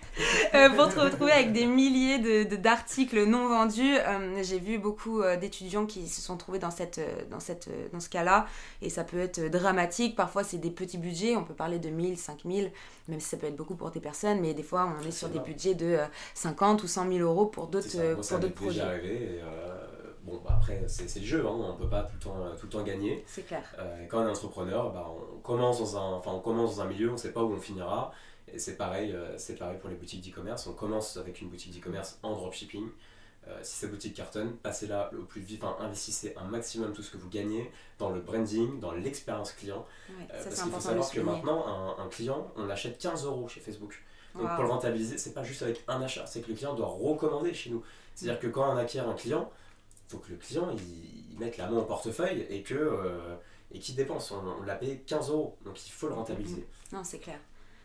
Euh, 0.53 0.69
pour 0.69 0.93
te 0.93 0.99
retrouver 0.99 1.31
avec 1.31 1.51
des 1.51 1.65
milliers 1.65 2.19
de, 2.19 2.55
d'articles 2.55 3.25
non 3.25 3.47
vendus, 3.47 3.95
euh, 3.95 4.41
j'ai 4.43 4.59
vu 4.59 4.77
beaucoup 4.77 5.21
d'étudiants 5.39 5.85
qui 5.85 6.07
se 6.07 6.21
sont 6.21 6.37
trouvés 6.37 6.59
dans, 6.59 6.71
cette, 6.71 7.01
dans, 7.29 7.39
cette, 7.39 7.69
dans 7.91 7.99
ce 7.99 8.09
cas-là. 8.09 8.47
Et 8.81 8.89
ça 8.89 9.03
peut 9.03 9.19
être 9.19 9.49
dramatique. 9.49 10.15
Parfois, 10.15 10.43
c'est 10.43 10.57
des 10.57 10.71
petits 10.71 10.97
budgets. 10.97 11.35
On 11.35 11.43
peut 11.43 11.53
parler 11.53 11.79
de 11.79 11.89
1000, 11.89 12.17
5000, 12.17 12.71
même 13.07 13.19
si 13.19 13.27
ça 13.27 13.37
peut 13.37 13.47
être 13.47 13.55
beaucoup 13.55 13.75
pour 13.75 13.91
des 13.91 13.99
personnes. 13.99 14.39
Mais 14.39 14.53
des 14.53 14.63
fois, 14.63 14.93
on 15.01 15.07
est 15.07 15.11
sur 15.11 15.29
des 15.29 15.39
budgets 15.39 15.75
de 15.75 15.97
50 16.35 16.83
ou 16.83 16.87
100 16.87 17.11
000 17.11 17.19
euros 17.19 17.47
pour 17.47 17.67
d'autres, 17.67 18.15
pour 18.15 18.39
d'autres 18.39 18.53
projets. 18.53 18.81
Arrivé 18.81 19.41
bon, 20.25 20.41
bah, 20.43 20.55
après, 20.57 20.83
c'est 20.87 21.19
le 21.19 21.25
jeu, 21.25 21.45
hein, 21.45 21.51
on 21.51 21.73
ne 21.73 21.77
peut 21.77 21.89
pas 21.89 22.03
tout 22.03 22.15
le 22.15 22.19
temps, 22.19 22.55
tout 22.59 22.65
le 22.65 22.71
temps 22.71 22.83
gagner. 22.83 23.23
C'est 23.27 23.45
clair. 23.45 23.63
Euh, 23.79 24.05
quand 24.07 24.23
on 24.23 24.27
est 24.27 24.31
entrepreneur, 24.31 24.91
bah, 24.91 25.07
on, 25.09 25.39
commence 25.39 25.79
dans 25.79 25.97
un, 25.97 26.21
on 26.25 26.39
commence 26.39 26.77
dans 26.77 26.81
un 26.83 26.87
milieu, 26.87 27.09
on 27.09 27.13
ne 27.13 27.17
sait 27.17 27.31
pas 27.31 27.43
où 27.43 27.53
on 27.53 27.59
finira. 27.59 28.11
Et 28.51 28.59
c'est 28.59 28.77
pareil, 28.77 29.11
euh, 29.11 29.37
c'est 29.37 29.55
pareil 29.55 29.77
pour 29.79 29.89
les 29.89 29.95
boutiques 29.95 30.21
d'e-commerce. 30.23 30.67
On 30.67 30.73
commence 30.73 31.17
avec 31.17 31.41
une 31.41 31.49
boutique 31.49 31.73
d'e-commerce 31.73 32.19
en 32.23 32.33
dropshipping. 32.33 32.87
Euh, 33.47 33.59
si 33.61 33.75
cette 33.75 33.91
boutique 33.91 34.15
cartonne, 34.15 34.53
passez 34.57 34.87
là 34.87 35.11
au 35.15 35.23
plus 35.23 35.41
vite, 35.41 35.63
enfin, 35.63 35.83
investissez 35.83 36.33
un 36.35 36.45
maximum 36.45 36.93
tout 36.93 37.03
ce 37.03 37.11
que 37.11 37.17
vous 37.17 37.29
gagnez 37.29 37.71
dans 37.99 38.09
le 38.09 38.19
branding, 38.19 38.79
dans 38.79 38.91
l'expérience 38.91 39.51
client. 39.51 39.85
parce 40.27 40.61
qu'il 40.61 40.71
faut 40.71 40.79
savoir 40.79 41.11
que 41.11 41.19
maintenant, 41.19 41.65
un, 41.67 42.03
un, 42.03 42.07
client, 42.07 42.51
on 42.55 42.65
l'achète 42.65 42.97
15 42.97 43.25
euros 43.25 43.47
chez 43.47 43.59
Facebook. 43.59 44.03
Donc 44.33 44.53
pour 44.55 44.63
le 44.63 44.69
rentabiliser, 44.69 45.17
c'est 45.17 45.33
pas 45.33 45.43
juste 45.43 45.61
avec 45.61 45.83
un 45.87 46.01
achat, 46.01 46.25
c'est 46.25 46.41
que 46.41 46.49
le 46.49 46.55
client 46.55 46.73
doit 46.73 46.87
recommander 46.87 47.53
chez 47.53 47.69
nous. 47.69 47.83
C'est-à-dire 48.15 48.39
que 48.39 48.47
quand 48.47 48.73
on 48.73 48.77
acquiert 48.77 49.07
un 49.07 49.13
client, 49.13 49.49
faut 50.07 50.19
que 50.19 50.31
le 50.31 50.37
client 50.37 50.69
il, 50.71 51.39
mette 51.39 51.57
la 51.57 51.67
main 51.67 51.79
au 51.79 51.83
portefeuille 51.83 52.45
et 52.49 52.63
que 52.63 52.75
euh, 52.75 53.35
et 53.71 53.79
qu'il 53.79 53.95
dépense. 53.95 54.31
On, 54.31 54.63
l'a 54.63 54.75
payé 54.75 54.99
15 55.05 55.31
euros, 55.31 55.57
donc 55.65 55.85
il 55.85 55.91
faut 55.91 56.07
le 56.07 56.13
rentabiliser. 56.13 56.65
Non, 56.93 57.03
c'est 57.03 57.19
clair. 57.19 57.39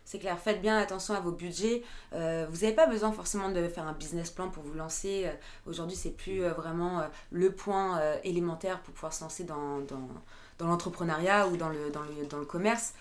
C'est 0.05 0.19
clair, 0.19 0.39
faites 0.39 0.61
bien 0.61 0.77
attention 0.77 1.13
à 1.13 1.19
vos 1.19 1.31
budgets. 1.31 1.83
Euh, 2.13 2.47
vous 2.49 2.61
n'avez 2.61 2.73
pas 2.73 2.87
besoin 2.87 3.11
forcément 3.11 3.51
de 3.51 3.67
faire 3.67 3.85
un 3.85 3.93
business 3.93 4.31
plan 4.31 4.49
pour 4.49 4.63
vous 4.63 4.73
lancer. 4.73 5.25
Euh, 5.25 5.33
aujourd'hui, 5.65 5.95
c'est 5.95 6.11
plus 6.11 6.41
vraiment 6.41 7.03
le 7.29 7.51
point 7.51 8.01
élémentaire 8.23 8.81
pour 8.81 8.93
pouvoir 8.93 9.13
se 9.13 9.23
lancer 9.23 9.43
dans, 9.43 9.79
dans, 9.79 10.07
dans 10.61 10.67
l'entrepreneuriat 10.67 11.47
ou 11.47 11.57
dans 11.57 11.69
le, 11.69 11.89
dans, 11.91 12.01
le, 12.01 12.25
dans 12.29 12.37
le 12.37 12.45
commerce. 12.45 12.93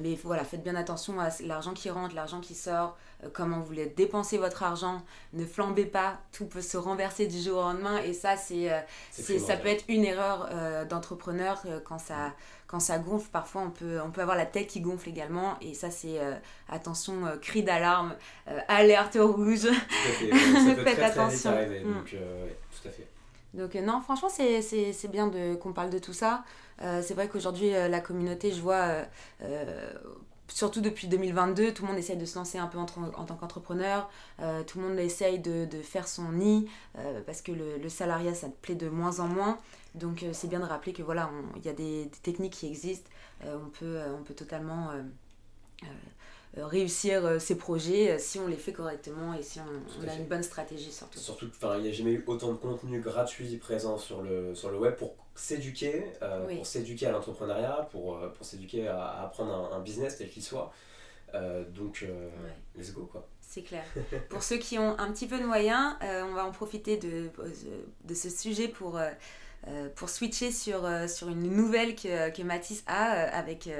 mais 0.00 0.18
voilà, 0.24 0.44
faites 0.44 0.62
bien 0.62 0.74
attention 0.74 1.20
à 1.20 1.28
l'argent 1.44 1.72
qui 1.72 1.90
rentre, 1.90 2.14
l'argent 2.14 2.40
qui 2.40 2.54
sort. 2.54 2.96
Euh, 3.24 3.28
comment 3.32 3.58
vous 3.58 3.64
voulez 3.64 3.86
dépenser 3.86 4.38
votre 4.38 4.62
argent, 4.62 5.02
ne 5.32 5.44
flambez 5.44 5.84
pas, 5.84 6.18
tout 6.32 6.46
peut 6.46 6.60
se 6.60 6.76
renverser 6.76 7.26
du 7.26 7.40
jour 7.40 7.58
au 7.58 7.62
lendemain 7.62 7.98
et 7.98 8.12
ça 8.12 8.36
c'est, 8.36 8.72
euh, 8.72 8.80
ça 9.12 9.56
peut 9.56 9.68
être 9.68 9.84
une 9.88 10.04
erreur 10.04 10.48
euh, 10.50 10.84
d'entrepreneur 10.84 11.62
quand 11.84 11.98
ça 11.98 12.32
quand 12.66 12.80
ça 12.80 12.98
gonfle 12.98 13.28
parfois 13.30 13.62
on 13.62 13.70
peut 13.70 14.00
on 14.00 14.10
peut 14.10 14.22
avoir 14.22 14.36
la 14.36 14.46
tête 14.46 14.66
qui 14.66 14.80
gonfle 14.80 15.10
également 15.10 15.58
et 15.60 15.74
ça 15.74 15.90
c'est 15.90 16.18
attention 16.70 17.38
cri 17.42 17.62
d'alarme 17.62 18.14
alerte 18.66 19.18
rouge 19.20 19.68
faites 20.84 20.98
attention 20.98 21.50
mm. 21.50 21.92
donc, 21.92 22.06
tout 22.08 22.88
à 22.88 22.90
fait 22.90 23.06
donc 23.52 23.74
non 23.74 24.00
franchement 24.00 24.30
c'est, 24.30 24.62
c'est 24.62 25.08
bien 25.08 25.26
de, 25.26 25.54
qu'on 25.56 25.74
parle 25.74 25.90
de 25.90 25.98
tout 25.98 26.14
ça 26.14 26.44
c'est 27.02 27.14
vrai 27.14 27.28
qu'aujourd'hui 27.28 27.70
la 27.70 28.00
communauté 28.00 28.50
je 28.50 28.60
vois 28.60 29.04
surtout 30.52 30.80
depuis 30.80 31.08
2022, 31.08 31.72
tout 31.72 31.82
le 31.82 31.88
monde 31.88 31.98
essaye 31.98 32.16
de 32.16 32.24
se 32.24 32.38
lancer 32.38 32.58
un 32.58 32.66
peu 32.66 32.78
en, 32.78 32.82
en 32.84 33.24
tant 33.24 33.34
qu'entrepreneur, 33.34 34.10
euh, 34.40 34.62
tout 34.64 34.78
le 34.78 34.88
monde 34.88 34.98
essaye 34.98 35.38
de, 35.38 35.64
de 35.64 35.82
faire 35.82 36.08
son 36.08 36.32
nid, 36.32 36.68
euh, 36.98 37.20
parce 37.24 37.42
que 37.42 37.52
le, 37.52 37.78
le, 37.78 37.88
salariat, 37.88 38.34
ça 38.34 38.48
te 38.48 38.56
plaît 38.60 38.74
de 38.74 38.88
moins 38.88 39.20
en 39.20 39.28
moins. 39.28 39.58
Donc 39.94 40.22
euh, 40.22 40.30
c'est 40.32 40.48
bien 40.48 40.60
de 40.60 40.64
rappeler 40.64 40.92
que 40.92 41.02
voilà, 41.02 41.30
il 41.56 41.64
y 41.64 41.68
a 41.68 41.72
des, 41.72 42.04
des, 42.04 42.18
techniques 42.22 42.54
qui 42.54 42.66
existent, 42.66 43.10
on, 43.44 43.68
peut, 43.70 43.98
on 44.18 44.22
peut 44.22 44.34
totalement 44.34 44.90
euh, 46.58 46.66
réussir 46.66 47.24
euh, 47.24 47.38
ces 47.38 47.56
projets 47.56 48.10
euh, 48.10 48.18
si 48.18 48.38
on 48.38 48.46
les 48.46 48.58
fait 48.58 48.74
correctement 48.74 49.32
et 49.32 49.42
si 49.42 49.58
on, 49.58 50.06
a 50.06 50.14
une 50.14 50.26
bonne 50.26 50.42
stratégie 50.42 50.92
surtout. 50.92 51.18
Surtout 51.18 51.46
il 51.76 51.80
n'y 51.80 51.88
a 51.88 51.92
jamais 51.92 52.12
eu 52.12 52.24
autant 52.26 52.52
de 52.52 52.58
contenu 52.58 53.00
gratuit 53.00 53.56
présent 53.56 53.96
sur 53.96 54.20
le, 54.20 54.54
sur 54.54 54.70
le 54.70 54.76
web 54.78 54.94
pour 54.96 55.14
s'éduquer, 55.34 56.04
pour 56.56 56.66
s'éduquer 56.66 57.06
à 57.06 57.12
l'entrepreneuriat, 57.12 57.88
pour, 57.90 58.18
pour 58.32 58.46
s'éduquer 58.46 58.88
à, 58.88 59.22
apprendre 59.22 59.72
un, 59.72 59.80
business 59.80 60.18
tel 60.18 60.28
qu'il 60.28 60.42
soit. 60.42 60.72
donc, 61.74 62.06
let's 62.76 62.92
go 62.92 63.08
quoi. 63.10 63.26
C'est 63.40 63.62
clair. 63.62 63.84
pour 64.28 64.42
ceux 64.42 64.58
qui 64.58 64.78
ont 64.78 64.98
un 64.98 65.10
petit 65.12 65.26
peu 65.26 65.38
de 65.38 65.44
moyens, 65.44 65.94
on 66.00 66.34
va 66.34 66.44
en 66.44 66.52
profiter 66.52 66.96
de, 66.96 67.30
de 68.04 68.14
ce 68.14 68.30
sujet 68.30 68.68
pour 68.68 68.98
euh, 69.68 69.88
pour 69.94 70.08
switcher 70.08 70.50
sur, 70.50 70.84
euh, 70.84 71.06
sur 71.06 71.28
une 71.28 71.54
nouvelle 71.54 71.94
que, 71.94 72.30
que 72.30 72.42
Mathis 72.42 72.82
a 72.88 73.14
euh, 73.14 73.28
avec 73.32 73.70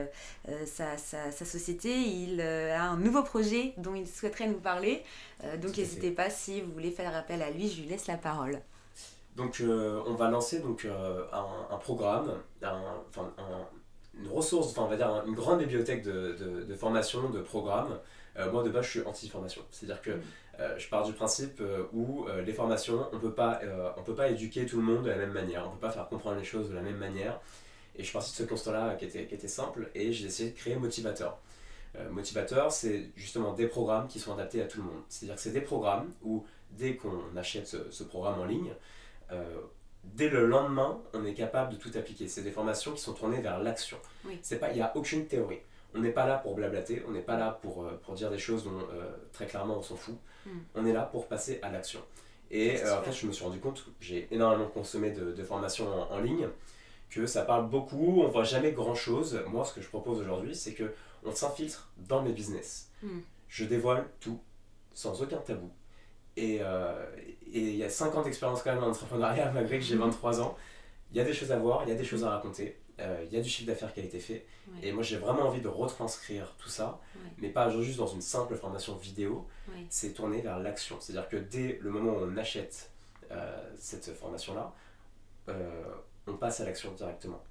sa, 0.65 0.97
sa, 0.97 1.33
sa, 1.33 1.45
société. 1.45 1.93
Il 1.93 2.41
a 2.41 2.85
un 2.85 2.97
nouveau 2.97 3.25
projet 3.25 3.75
dont 3.79 3.95
il 3.95 4.07
souhaiterait 4.07 4.47
nous 4.47 4.61
parler. 4.61 5.03
donc 5.61 5.77
n'hésitez 5.77 6.13
pas 6.13 6.31
si 6.31 6.61
vous 6.61 6.73
voulez 6.73 6.93
faire 6.93 7.17
appel 7.17 7.43
à 7.43 7.51
lui, 7.51 7.69
je 7.69 7.81
lui 7.81 7.89
laisse 7.89 8.07
la 8.07 8.17
parole. 8.17 8.61
Donc 9.37 9.63
on 9.63 10.15
va 10.15 10.31
lancer 10.31 10.61
donc, 10.61 10.87
un, 10.87 11.75
un, 11.75 11.79
programme, 11.79 12.33
un, 12.63 12.83
une 14.21 14.29
ressource, 14.29 14.71
enfin 14.71 14.83
on 14.83 14.89
va 14.89 14.97
dire 14.97 15.25
une 15.27 15.35
grande 15.35 15.61
bibliothèque 15.61 16.03
de, 16.03 16.37
de, 16.39 16.65
de 16.65 16.75
formation, 16.75 17.31
de 17.31 17.41
programmes. 17.41 17.99
moi 18.53 18.63
de 18.63 18.69
base 18.69 18.85
je 18.85 18.91
suis 18.91 19.03
anti-formation, 19.03 19.63
c'est-à-dire 19.71 20.03
que 20.03 20.11
mm. 20.11 20.23
Euh, 20.61 20.79
je 20.79 20.89
pars 20.89 21.05
du 21.05 21.13
principe 21.13 21.61
euh, 21.61 21.85
où 21.93 22.27
euh, 22.29 22.43
les 22.43 22.53
formations, 22.53 23.07
on 23.13 23.17
ne 23.17 23.21
peut 23.21 23.35
pas 23.35 24.29
éduquer 24.29 24.67
tout 24.67 24.77
le 24.77 24.83
monde 24.83 25.05
de 25.05 25.09
la 25.09 25.17
même 25.17 25.33
manière, 25.33 25.65
on 25.65 25.71
ne 25.71 25.75
peut 25.75 25.87
pas 25.87 25.91
faire 25.91 26.09
comprendre 26.09 26.37
les 26.37 26.45
choses 26.45 26.69
de 26.69 26.75
la 26.75 26.83
même 26.83 26.99
manière. 26.99 27.41
Et 27.97 28.01
je 28.01 28.05
suis 28.05 28.13
parti 28.13 28.31
de 28.31 28.37
ce 28.37 28.43
constat-là 28.43 28.95
qui 28.97 29.07
était, 29.07 29.27
qui 29.27 29.35
était 29.35 29.49
simple 29.49 29.91
et 29.95 30.13
j'ai 30.13 30.27
essayé 30.27 30.51
de 30.51 30.57
créer 30.57 30.77
Motivateur. 30.77 31.39
Euh, 31.97 32.09
motivateur, 32.11 32.73
c'est 32.73 33.11
justement 33.17 33.53
des 33.53 33.67
programmes 33.67 34.09
qui 34.09 34.19
sont 34.19 34.33
adaptés 34.33 34.63
à 34.63 34.67
tout 34.67 34.79
le 34.79 34.85
monde. 34.85 35.03
C'est-à-dire 35.09 35.37
que 35.37 35.43
c'est 35.43 35.51
des 35.51 35.61
programmes 35.61 36.11
où 36.23 36.47
dès 36.71 36.97
qu'on 36.97 37.37
achète 37.37 37.67
ce, 37.67 38.03
programme 38.03 38.41
en 38.41 38.47
ligne, 38.47 38.73
euh, 39.33 39.45
dès 40.05 40.29
le 40.29 40.47
lendemain, 40.47 41.01
on 41.15 41.25
est 41.25 41.35
capable 41.35 41.73
de 41.73 41.77
tout 41.79 41.91
appliquer. 41.95 42.29
C'est 42.29 42.43
des 42.43 42.51
formations 42.51 42.93
qui 42.93 43.01
sont 43.01 43.13
tournées 43.13 43.41
vers 43.41 43.59
l'action. 43.61 43.97
Il 44.29 44.39
n'y 44.75 44.81
a 44.81 44.93
aucune 44.97 45.27
théorie. 45.27 45.61
On 45.95 46.01
n'est 46.01 46.11
pas 46.11 46.27
là 46.27 46.39
pour 46.39 46.55
blablater, 46.55 47.03
on 47.07 47.11
n'est 47.11 47.21
pas 47.21 47.37
là 47.37 47.59
pour, 47.61 47.85
euh, 47.85 48.01
pour 48.03 48.15
dire 48.15 48.31
des 48.31 48.39
choses 48.39 48.65
dont 48.65 48.79
très 49.33 49.47
clairement 49.47 49.79
on 49.79 49.83
s'en 49.83 49.97
fout. 49.97 50.17
Hmm. 50.47 50.59
On 50.75 50.87
est 50.87 50.93
là 50.93 51.03
pour 51.03 51.29
passer 51.29 51.59
à 51.63 51.71
l'action. 51.71 52.01
Et 52.51 52.77
en 52.85 53.03
fait, 53.03 53.13
je 53.13 53.27
me 53.27 53.33
suis 53.33 53.45
rendu 53.45 53.61
compte 53.61 53.87
j'ai 54.01 54.29
énormément 54.31 54.69
consommé 54.69 55.11
de, 55.11 55.43
formations 55.43 55.89
en, 55.89 56.15
en, 56.15 56.21
ligne, 56.21 56.49
que 57.09 57.27
ça 57.27 57.43
parle 57.43 57.69
beaucoup, 57.69 58.23
on 58.23 58.29
voit 58.29 58.45
jamais 58.45 58.73
grand 58.73 58.95
chose. 58.95 59.43
Moi, 59.49 59.65
ce 59.65 59.75
que 59.75 59.81
je 59.81 59.89
propose 59.89 60.21
aujourd'hui, 60.21 60.55
c'est 60.55 60.75
que 60.75 60.93
on 61.25 61.35
s'infiltre 61.35 61.91
dans 61.97 62.23
mes 62.23 62.33
business. 62.33 62.91
Hmm. 63.03 63.21
Je 63.49 63.65
dévoile 63.65 64.07
tout, 64.21 64.41
sans 64.95 65.23
aucun 65.23 65.39
tabou. 65.39 65.71
Euh, 66.39 67.07
et 67.53 67.61
il 67.61 67.77
y 67.77 67.85
a 67.85 67.91
5 67.91 68.15
ans 68.15 68.23
d'expérience 68.23 68.63
quand 68.63 68.75
même 68.75 68.83
en 68.83 68.89
entrepreneuriat, 68.89 69.51
malgré 69.55 69.79
que 69.79 69.85
j'ai 69.85 69.97
23 69.97 70.41
ans. 70.41 70.57
Il 71.11 71.19
y 71.19 71.21
a 71.21 71.25
des 71.25 71.35
choses 71.35 71.53
à 71.53 71.59
voir, 71.59 71.83
il 71.85 71.91
y 71.91 71.93
a 71.93 71.95
des 71.95 72.05
choses 72.05 72.25
à 72.25 72.31
raconter, 72.31 72.79
euh, 73.01 73.23
il 73.27 73.37
y 73.37 73.39
a 73.39 73.43
du 73.43 73.49
chiffre 73.49 73.67
d'affaires 73.67 73.93
qui 73.93 74.01
a 74.01 74.05
été 74.05 74.19
fait. 74.19 74.47
Et 74.83 74.93
moi, 74.93 75.03
j'ai 75.03 75.19
vraiment 75.19 75.43
envie 75.43 75.61
de 75.61 75.69
retranscrire 75.69 76.55
tout 76.59 76.71
ça, 76.71 77.01
mais 77.39 77.51
pas 77.51 77.69
juste 77.69 77.99
dans 77.99 78.07
une 78.07 78.23
simple 78.23 78.55
formation 78.57 78.97
vidéo. 78.97 79.47
C'est 79.91 80.15
tourner 80.15 80.41
vers 80.41 80.59
l'action. 80.59 80.97
C'est-à-dire 81.01 81.29
que 81.29 81.37
dès 81.37 81.79
le 81.83 81.91
moment 81.91 82.13
où 82.13 82.25
on 82.25 82.37
achète 82.39 82.91
euh, 83.31 83.71
cette 83.79 84.15
formation-là, 84.15 84.73
on 86.27 86.37
passe 86.39 86.61
à 86.61 86.65
l'action 86.65 86.93
directement 86.93 87.43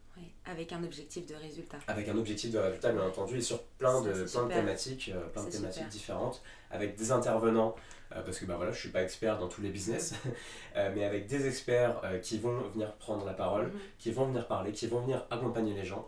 avec 0.46 0.74
un 0.74 0.84
objectif 0.84 1.25
de 1.25 1.36
résultat. 1.36 1.78
Avec 1.88 2.10
un 2.10 2.18
objectif 2.18 2.51
de 2.51 2.58
résultat, 2.58 2.92
bien 2.92 3.04
entendu, 3.04 3.38
et 3.38 3.42
sur 3.42 3.62
plein 3.63 4.01
de, 4.01 4.12
plein 4.12 4.46
de 4.46 4.54
thématiques, 4.54 5.12
euh, 5.13 5.28
plein 5.30 5.44
de 5.44 5.50
thématiques 5.50 5.88
différentes, 5.88 6.42
avec 6.70 6.96
des 6.96 7.12
intervenants, 7.12 7.75
euh, 8.13 8.22
parce 8.22 8.40
que 8.40 8.46
bah, 8.46 8.56
voilà, 8.56 8.72
je 8.72 8.78
ne 8.78 8.82
suis 8.82 8.90
pas 8.90 9.04
expert 9.04 9.38
dans 9.38 9.48
tous 9.48 9.62
les 9.62 9.70
business, 9.70 10.13
euh, 10.75 10.92
mais 10.96 11.04
avec 11.04 11.28
des 11.28 11.48
experts 11.48 12.01
qui 12.22 12.40
vont 12.40 12.60
venir 12.70 12.94
prendre 12.96 13.25
la 13.25 13.34
parole, 13.34 13.68
mhm. 13.68 13.80
qui 14.00 14.12
vont 14.12 14.25
venir 14.25 14.48
parler, 14.48 14.72
qui 14.72 14.88
vont 14.88 15.01
venir 15.01 15.25
accompagner 15.30 15.74
les 15.74 15.86
gens, 15.86 16.08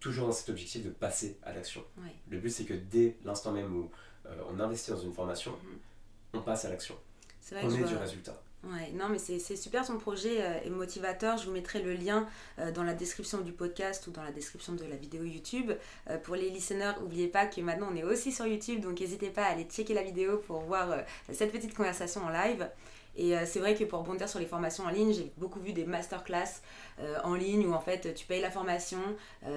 toujours 0.00 0.28
dans 0.28 0.32
cet 0.32 0.48
objectif 0.48 0.84
de 0.84 0.90
passer 0.90 1.38
à 1.42 1.52
l'action. 1.52 1.84
Le 2.28 2.38
but, 2.38 2.50
c'est 2.50 2.64
que 2.64 2.74
dès 2.74 3.16
l'instant 3.24 3.52
même 3.52 3.74
où 3.74 3.90
on 4.50 4.58
investit 4.58 4.90
dans 4.90 5.00
une 5.00 5.12
formation, 5.12 5.52
mhm. 5.52 5.78
on 6.34 6.40
passe 6.40 6.64
à 6.64 6.70
l'action. 6.70 6.96
On 7.52 7.70
est 7.70 7.84
du 7.84 7.96
résultat. 7.96 8.40
Ouais, 8.72 8.92
non, 8.94 9.08
mais 9.10 9.18
c'est 9.18 9.56
super 9.56 9.84
son 9.84 9.98
projet 9.98 10.40
euh, 10.40 10.60
est 10.64 10.70
motivateur. 10.70 11.36
Je 11.36 11.46
vous 11.46 11.52
mettrai 11.52 11.82
le 11.82 11.92
lien 11.92 12.26
euh, 12.58 12.72
dans 12.72 12.82
la 12.82 12.94
description 12.94 13.40
du 13.40 13.52
podcast 13.52 14.06
ou 14.06 14.10
dans 14.10 14.22
la 14.22 14.32
description 14.32 14.72
de 14.72 14.84
la 14.84 14.96
vidéo 14.96 15.22
YouTube. 15.24 15.72
Euh, 16.08 16.16
pour 16.16 16.34
les 16.34 16.48
listeners, 16.48 16.92
n'oubliez 17.00 17.28
pas 17.28 17.46
que 17.46 17.60
maintenant 17.60 17.88
on 17.92 17.96
est 17.96 18.04
aussi 18.04 18.32
sur 18.32 18.46
YouTube, 18.46 18.80
donc 18.80 19.00
n'hésitez 19.00 19.28
pas 19.28 19.42
à 19.42 19.48
aller 19.48 19.64
checker 19.64 19.92
la 19.92 20.02
vidéo 20.02 20.38
pour 20.38 20.60
voir 20.60 20.96
cette 21.30 21.52
petite 21.52 21.74
conversation 21.74 22.22
en 22.24 22.30
live. 22.30 22.66
Et 23.16 23.34
c'est 23.46 23.60
vrai 23.60 23.74
que 23.74 23.84
pour 23.84 24.00
rebondir 24.00 24.28
sur 24.28 24.40
les 24.40 24.46
formations 24.46 24.84
en 24.84 24.90
ligne, 24.90 25.12
j'ai 25.12 25.32
beaucoup 25.36 25.60
vu 25.60 25.72
des 25.72 25.84
masterclass 25.84 26.62
en 27.22 27.34
ligne 27.34 27.66
où 27.66 27.72
en 27.72 27.80
fait 27.80 28.12
tu 28.14 28.26
payes 28.26 28.40
la 28.40 28.50
formation. 28.50 28.98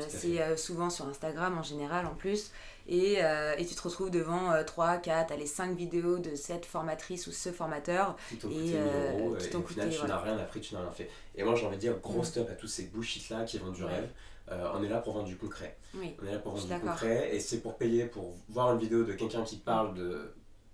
c'est 0.07 0.57
souvent 0.57 0.89
sur 0.89 1.07
Instagram 1.07 1.57
en 1.57 1.63
général 1.63 2.05
en 2.05 2.13
plus. 2.13 2.51
Euh, 2.89 3.55
et, 3.57 3.65
tu 3.65 3.75
te 3.75 3.81
retrouves 3.81 4.11
devant 4.11 4.51
3, 4.65 4.97
4, 4.97 5.31
allez, 5.31 5.45
5 5.45 5.75
vidéos 5.75 6.19
de 6.19 6.35
cette 6.35 6.65
formatrice 6.65 7.27
ou 7.27 7.31
ce 7.31 7.51
formateur. 7.51 8.15
Qui 8.29 8.37
t'ont 8.37 8.47
coûté 8.47 8.73
euh, 8.75 9.11
euros, 9.11 9.37
et, 9.37 9.55
au 9.55 9.61
final, 9.63 9.89
tu 9.89 10.05
n'as 10.05 10.19
rien 10.19 10.37
appris, 10.37 10.61
tu 10.61 10.73
n'as 10.73 10.81
rien 10.81 10.91
fait. 10.91 11.09
Et 11.35 11.43
moi, 11.43 11.55
j'ai 11.55 11.65
envie 11.65 11.75
de 11.75 11.81
dire, 11.81 11.97
gros 11.99 12.23
stop 12.23 12.49
à 12.49 12.53
tous 12.53 12.67
ces 12.67 12.83
bullshit-là 12.83 13.43
qui 13.43 13.57
vendent 13.57 13.73
du 13.73 13.83
rêve. 13.83 14.09
Euh, 14.49 14.71
on 14.73 14.81
est 14.81 14.87
là 14.87 14.99
pour 14.99 15.13
vendre 15.13 15.27
du 15.27 15.35
concret. 15.35 15.77
On 15.93 16.01
est 16.01 16.31
là 16.31 16.39
pour 16.39 16.53
vendre 16.53 16.65
du 16.65 16.79
concret, 16.79 17.35
et 17.35 17.39
c'est 17.39 17.59
pour 17.59 17.77
payer, 17.77 18.05
pour 18.05 18.35
voir 18.49 18.73
une 18.73 18.79
vidéo 18.79 19.03
de 19.03 19.13
quelqu'un 19.13 19.43
qui 19.43 19.57
parle 19.57 19.93
de... 19.93 20.33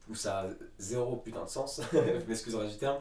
où 0.10 0.15
ça 0.15 0.41
a 0.41 0.45
zéro 0.77 1.17
putain 1.17 1.43
de 1.43 1.50
sens, 1.50 1.81
je 1.93 2.27
m'excuserai 2.27 2.67
du 2.67 2.77
terme, 2.77 3.00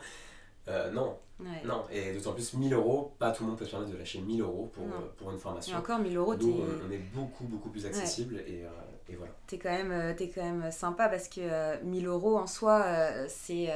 euh, 0.69 0.91
non. 0.91 1.19
Non, 1.65 1.83
et 1.91 2.13
d'autant 2.13 2.35
plus 2.35 2.55
1000 2.55 2.73
euros, 2.73 3.17
pas 3.19 3.33
tout 3.33 3.43
le 3.43 3.49
monde 3.49 3.59
peut 3.59 3.65
se 3.65 3.73
permettre 3.73 3.91
de 3.91 3.97
lâcher 3.97 4.21
1000 4.21 4.43
euros 4.43 4.71
pour, 4.73 4.85
euh, 4.85 5.13
pour 5.17 5.33
une 5.33 5.39
formation. 5.39 5.75
Et 5.75 5.77
encore 5.77 5.99
1000 5.99 6.17
euros, 6.17 6.37
Nous, 6.37 6.61
on, 6.87 6.91
est 6.93 7.03
beaucoup, 7.13 7.45
beaucoup 7.45 7.69
plus 7.69 7.85
accessible 7.85 8.37
et, 8.47 8.65
euh, 8.65 8.69
et, 9.09 9.17
voilà. 9.17 9.33
T'es 9.49 9.59
quand, 9.59 9.71
même, 9.71 10.15
es 10.17 10.29
quand 10.29 10.43
même 10.43 10.71
sympa 10.71 11.09
parce 11.09 11.27
que 11.27 11.83
1000 11.83 12.07
euros 12.07 12.39
en 12.39 12.47
soi, 12.47 12.85
c'est. 13.29 13.71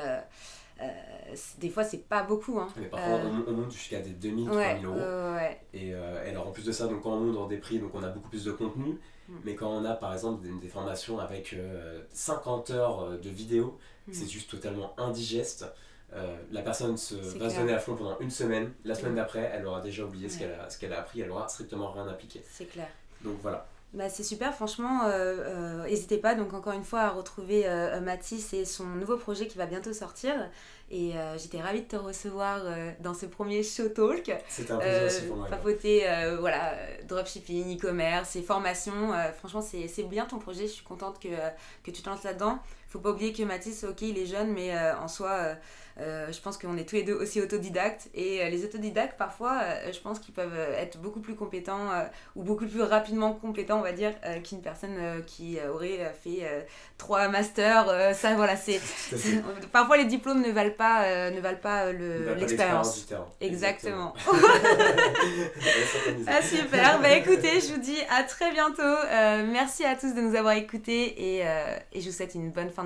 Des 1.58 1.70
fois, 1.70 1.84
c'est 1.84 2.08
pas 2.08 2.22
beaucoup. 2.22 2.58
Hein. 2.58 2.68
Mais 2.76 2.86
parfois, 2.86 3.20
on, 3.46 3.52
monte 3.52 3.72
jusqu'à 3.72 4.00
des 4.00 4.10
2000, 4.10 4.46
3000 4.46 4.84
euros. 4.86 4.98
Et, 5.72 5.94
alors, 5.94 6.48
en 6.48 6.52
plus 6.52 6.64
de 6.64 6.72
ça, 6.72 6.86
donc, 6.86 7.02
quand 7.02 7.12
on 7.12 7.20
monte 7.20 7.34
dans 7.34 7.46
des 7.46 7.58
prix, 7.58 7.78
donc 7.78 7.94
on 7.94 8.02
a 8.02 8.08
beaucoup 8.08 8.28
plus 8.28 8.44
de 8.44 8.52
contenu. 8.52 8.98
Mm. 9.28 9.34
Mais 9.44 9.54
quand 9.54 9.68
on 9.68 9.84
a 9.84 9.94
par 9.94 10.12
exemple 10.12 10.42
des, 10.42 10.52
des 10.52 10.68
formations 10.68 11.18
avec 11.18 11.56
50 12.12 12.70
heures 12.70 13.18
de 13.18 13.30
vidéo, 13.30 13.78
mm. 14.06 14.12
c'est 14.12 14.28
juste 14.28 14.50
totalement 14.50 14.94
indigeste. 14.98 15.66
Euh, 16.12 16.36
la 16.52 16.62
personne 16.62 16.96
se, 16.96 17.14
va 17.14 17.50
se 17.50 17.58
donner 17.58 17.72
à 17.72 17.78
fond 17.78 17.96
pendant 17.96 18.18
une 18.20 18.30
semaine. 18.30 18.72
La 18.84 18.94
semaine 18.94 19.16
d'après, 19.16 19.50
elle 19.52 19.66
aura 19.66 19.80
déjà 19.80 20.04
oublié 20.04 20.28
ce 20.28 20.38
qu'elle 20.38 20.52
a, 20.52 20.70
ce 20.70 20.78
qu'elle 20.78 20.92
a 20.92 21.00
appris, 21.00 21.20
elle 21.20 21.30
aura 21.30 21.48
strictement 21.48 21.90
rien 21.90 22.06
appliqué. 22.06 22.42
C'est 22.48 22.66
clair. 22.66 22.88
Donc 23.22 23.36
voilà. 23.42 23.66
Bah, 23.94 24.10
c'est 24.10 24.24
super, 24.24 24.54
franchement, 24.54 25.04
euh, 25.04 25.08
euh, 25.12 25.84
n'hésitez 25.84 26.18
pas 26.18 26.34
donc 26.34 26.52
encore 26.52 26.74
une 26.74 26.84
fois 26.84 27.00
à 27.00 27.10
retrouver 27.10 27.66
Mathis 28.02 28.52
et 28.52 28.64
son 28.64 28.84
nouveau 28.84 29.16
projet 29.16 29.46
qui 29.46 29.56
va 29.56 29.66
bientôt 29.66 29.92
sortir. 29.92 30.34
Et 30.90 31.14
j'étais 31.36 31.60
ravie 31.60 31.82
de 31.82 31.88
te 31.88 31.96
recevoir 31.96 32.62
dans 33.00 33.14
ce 33.14 33.26
premier 33.26 33.62
show 33.62 33.88
talk. 33.88 34.30
C'était 34.48 34.72
un 34.72 34.78
plaisir 34.78 35.06
aussi 35.06 35.22
pour 35.26 35.36
moi. 35.36 35.48
Papoter, 35.48 36.04
voilà, 36.38 36.74
dropshipping, 37.08 37.76
e-commerce 37.76 38.36
et 38.36 38.42
formation. 38.42 39.12
franchement, 39.38 39.62
c'est 39.62 40.02
bien 40.04 40.26
ton 40.26 40.38
projet, 40.38 40.66
je 40.66 40.72
suis 40.72 40.84
contente 40.84 41.18
que, 41.18 41.28
que 41.82 41.90
tu 41.90 42.02
te 42.02 42.08
lances 42.08 42.22
là-dedans. 42.24 42.58
Faut 42.96 43.02
pas 43.02 43.10
oublier 43.10 43.34
que 43.34 43.42
Mathis, 43.42 43.84
ok, 43.84 44.00
il 44.00 44.16
est 44.16 44.24
jeune, 44.24 44.54
mais 44.54 44.72
en 44.94 45.06
soi 45.06 45.56
euh, 45.98 46.30
je 46.30 46.38
pense 46.42 46.58
qu'on 46.58 46.76
est 46.76 46.86
tous 46.86 46.96
les 46.96 47.04
deux 47.04 47.14
aussi 47.14 47.40
autodidactes. 47.40 48.08
Et 48.14 48.42
euh, 48.42 48.50
les 48.50 48.64
autodidactes 48.64 49.16
parfois 49.16 49.60
euh, 49.62 49.92
je 49.92 49.98
pense 50.00 50.18
qu'ils 50.18 50.34
peuvent 50.34 50.58
être 50.76 50.98
beaucoup 50.98 51.20
plus 51.20 51.34
compétents 51.34 51.88
ou 52.34 52.42
beaucoup 52.42 52.66
plus 52.66 52.82
rapidement 52.82 53.32
compétents 53.32 53.78
on 53.78 53.82
va 53.82 53.92
dire 53.92 54.12
qu'une 54.44 54.60
personne 54.60 55.22
qui 55.26 55.58
aurait 55.72 56.14
fait 56.22 56.66
trois 56.98 57.28
masters 57.28 58.14
ça 58.14 58.34
voilà 58.34 58.56
c'est 58.56 58.80
parfois 59.72 59.96
les 59.96 60.04
diplômes 60.04 60.42
ne 60.42 60.52
valent 60.52 60.74
pas 60.76 61.30
ne 61.30 61.40
valent 61.40 61.58
pas 61.58 61.92
l'expérience. 61.92 63.06
exactement, 63.40 64.14
ah, 66.26 66.42
super. 66.42 67.00
Bah 67.00 67.12
écoutez 67.12 67.60
je 67.60 67.72
vous 67.72 67.80
dis 67.80 67.98
à 68.10 68.22
très 68.22 68.52
bientôt. 68.52 68.82
Merci 69.52 69.84
à 69.84 69.96
tous 69.96 70.14
de 70.14 70.20
nous 70.20 70.34
avoir 70.34 70.54
écoutés 70.54 71.38
et, 71.38 71.44
et 71.92 72.00
je 72.00 72.06
vous 72.06 72.14
souhaite 72.14 72.34
une 72.34 72.50
bonne 72.50 72.70
fin 72.70 72.84
de 72.84 72.85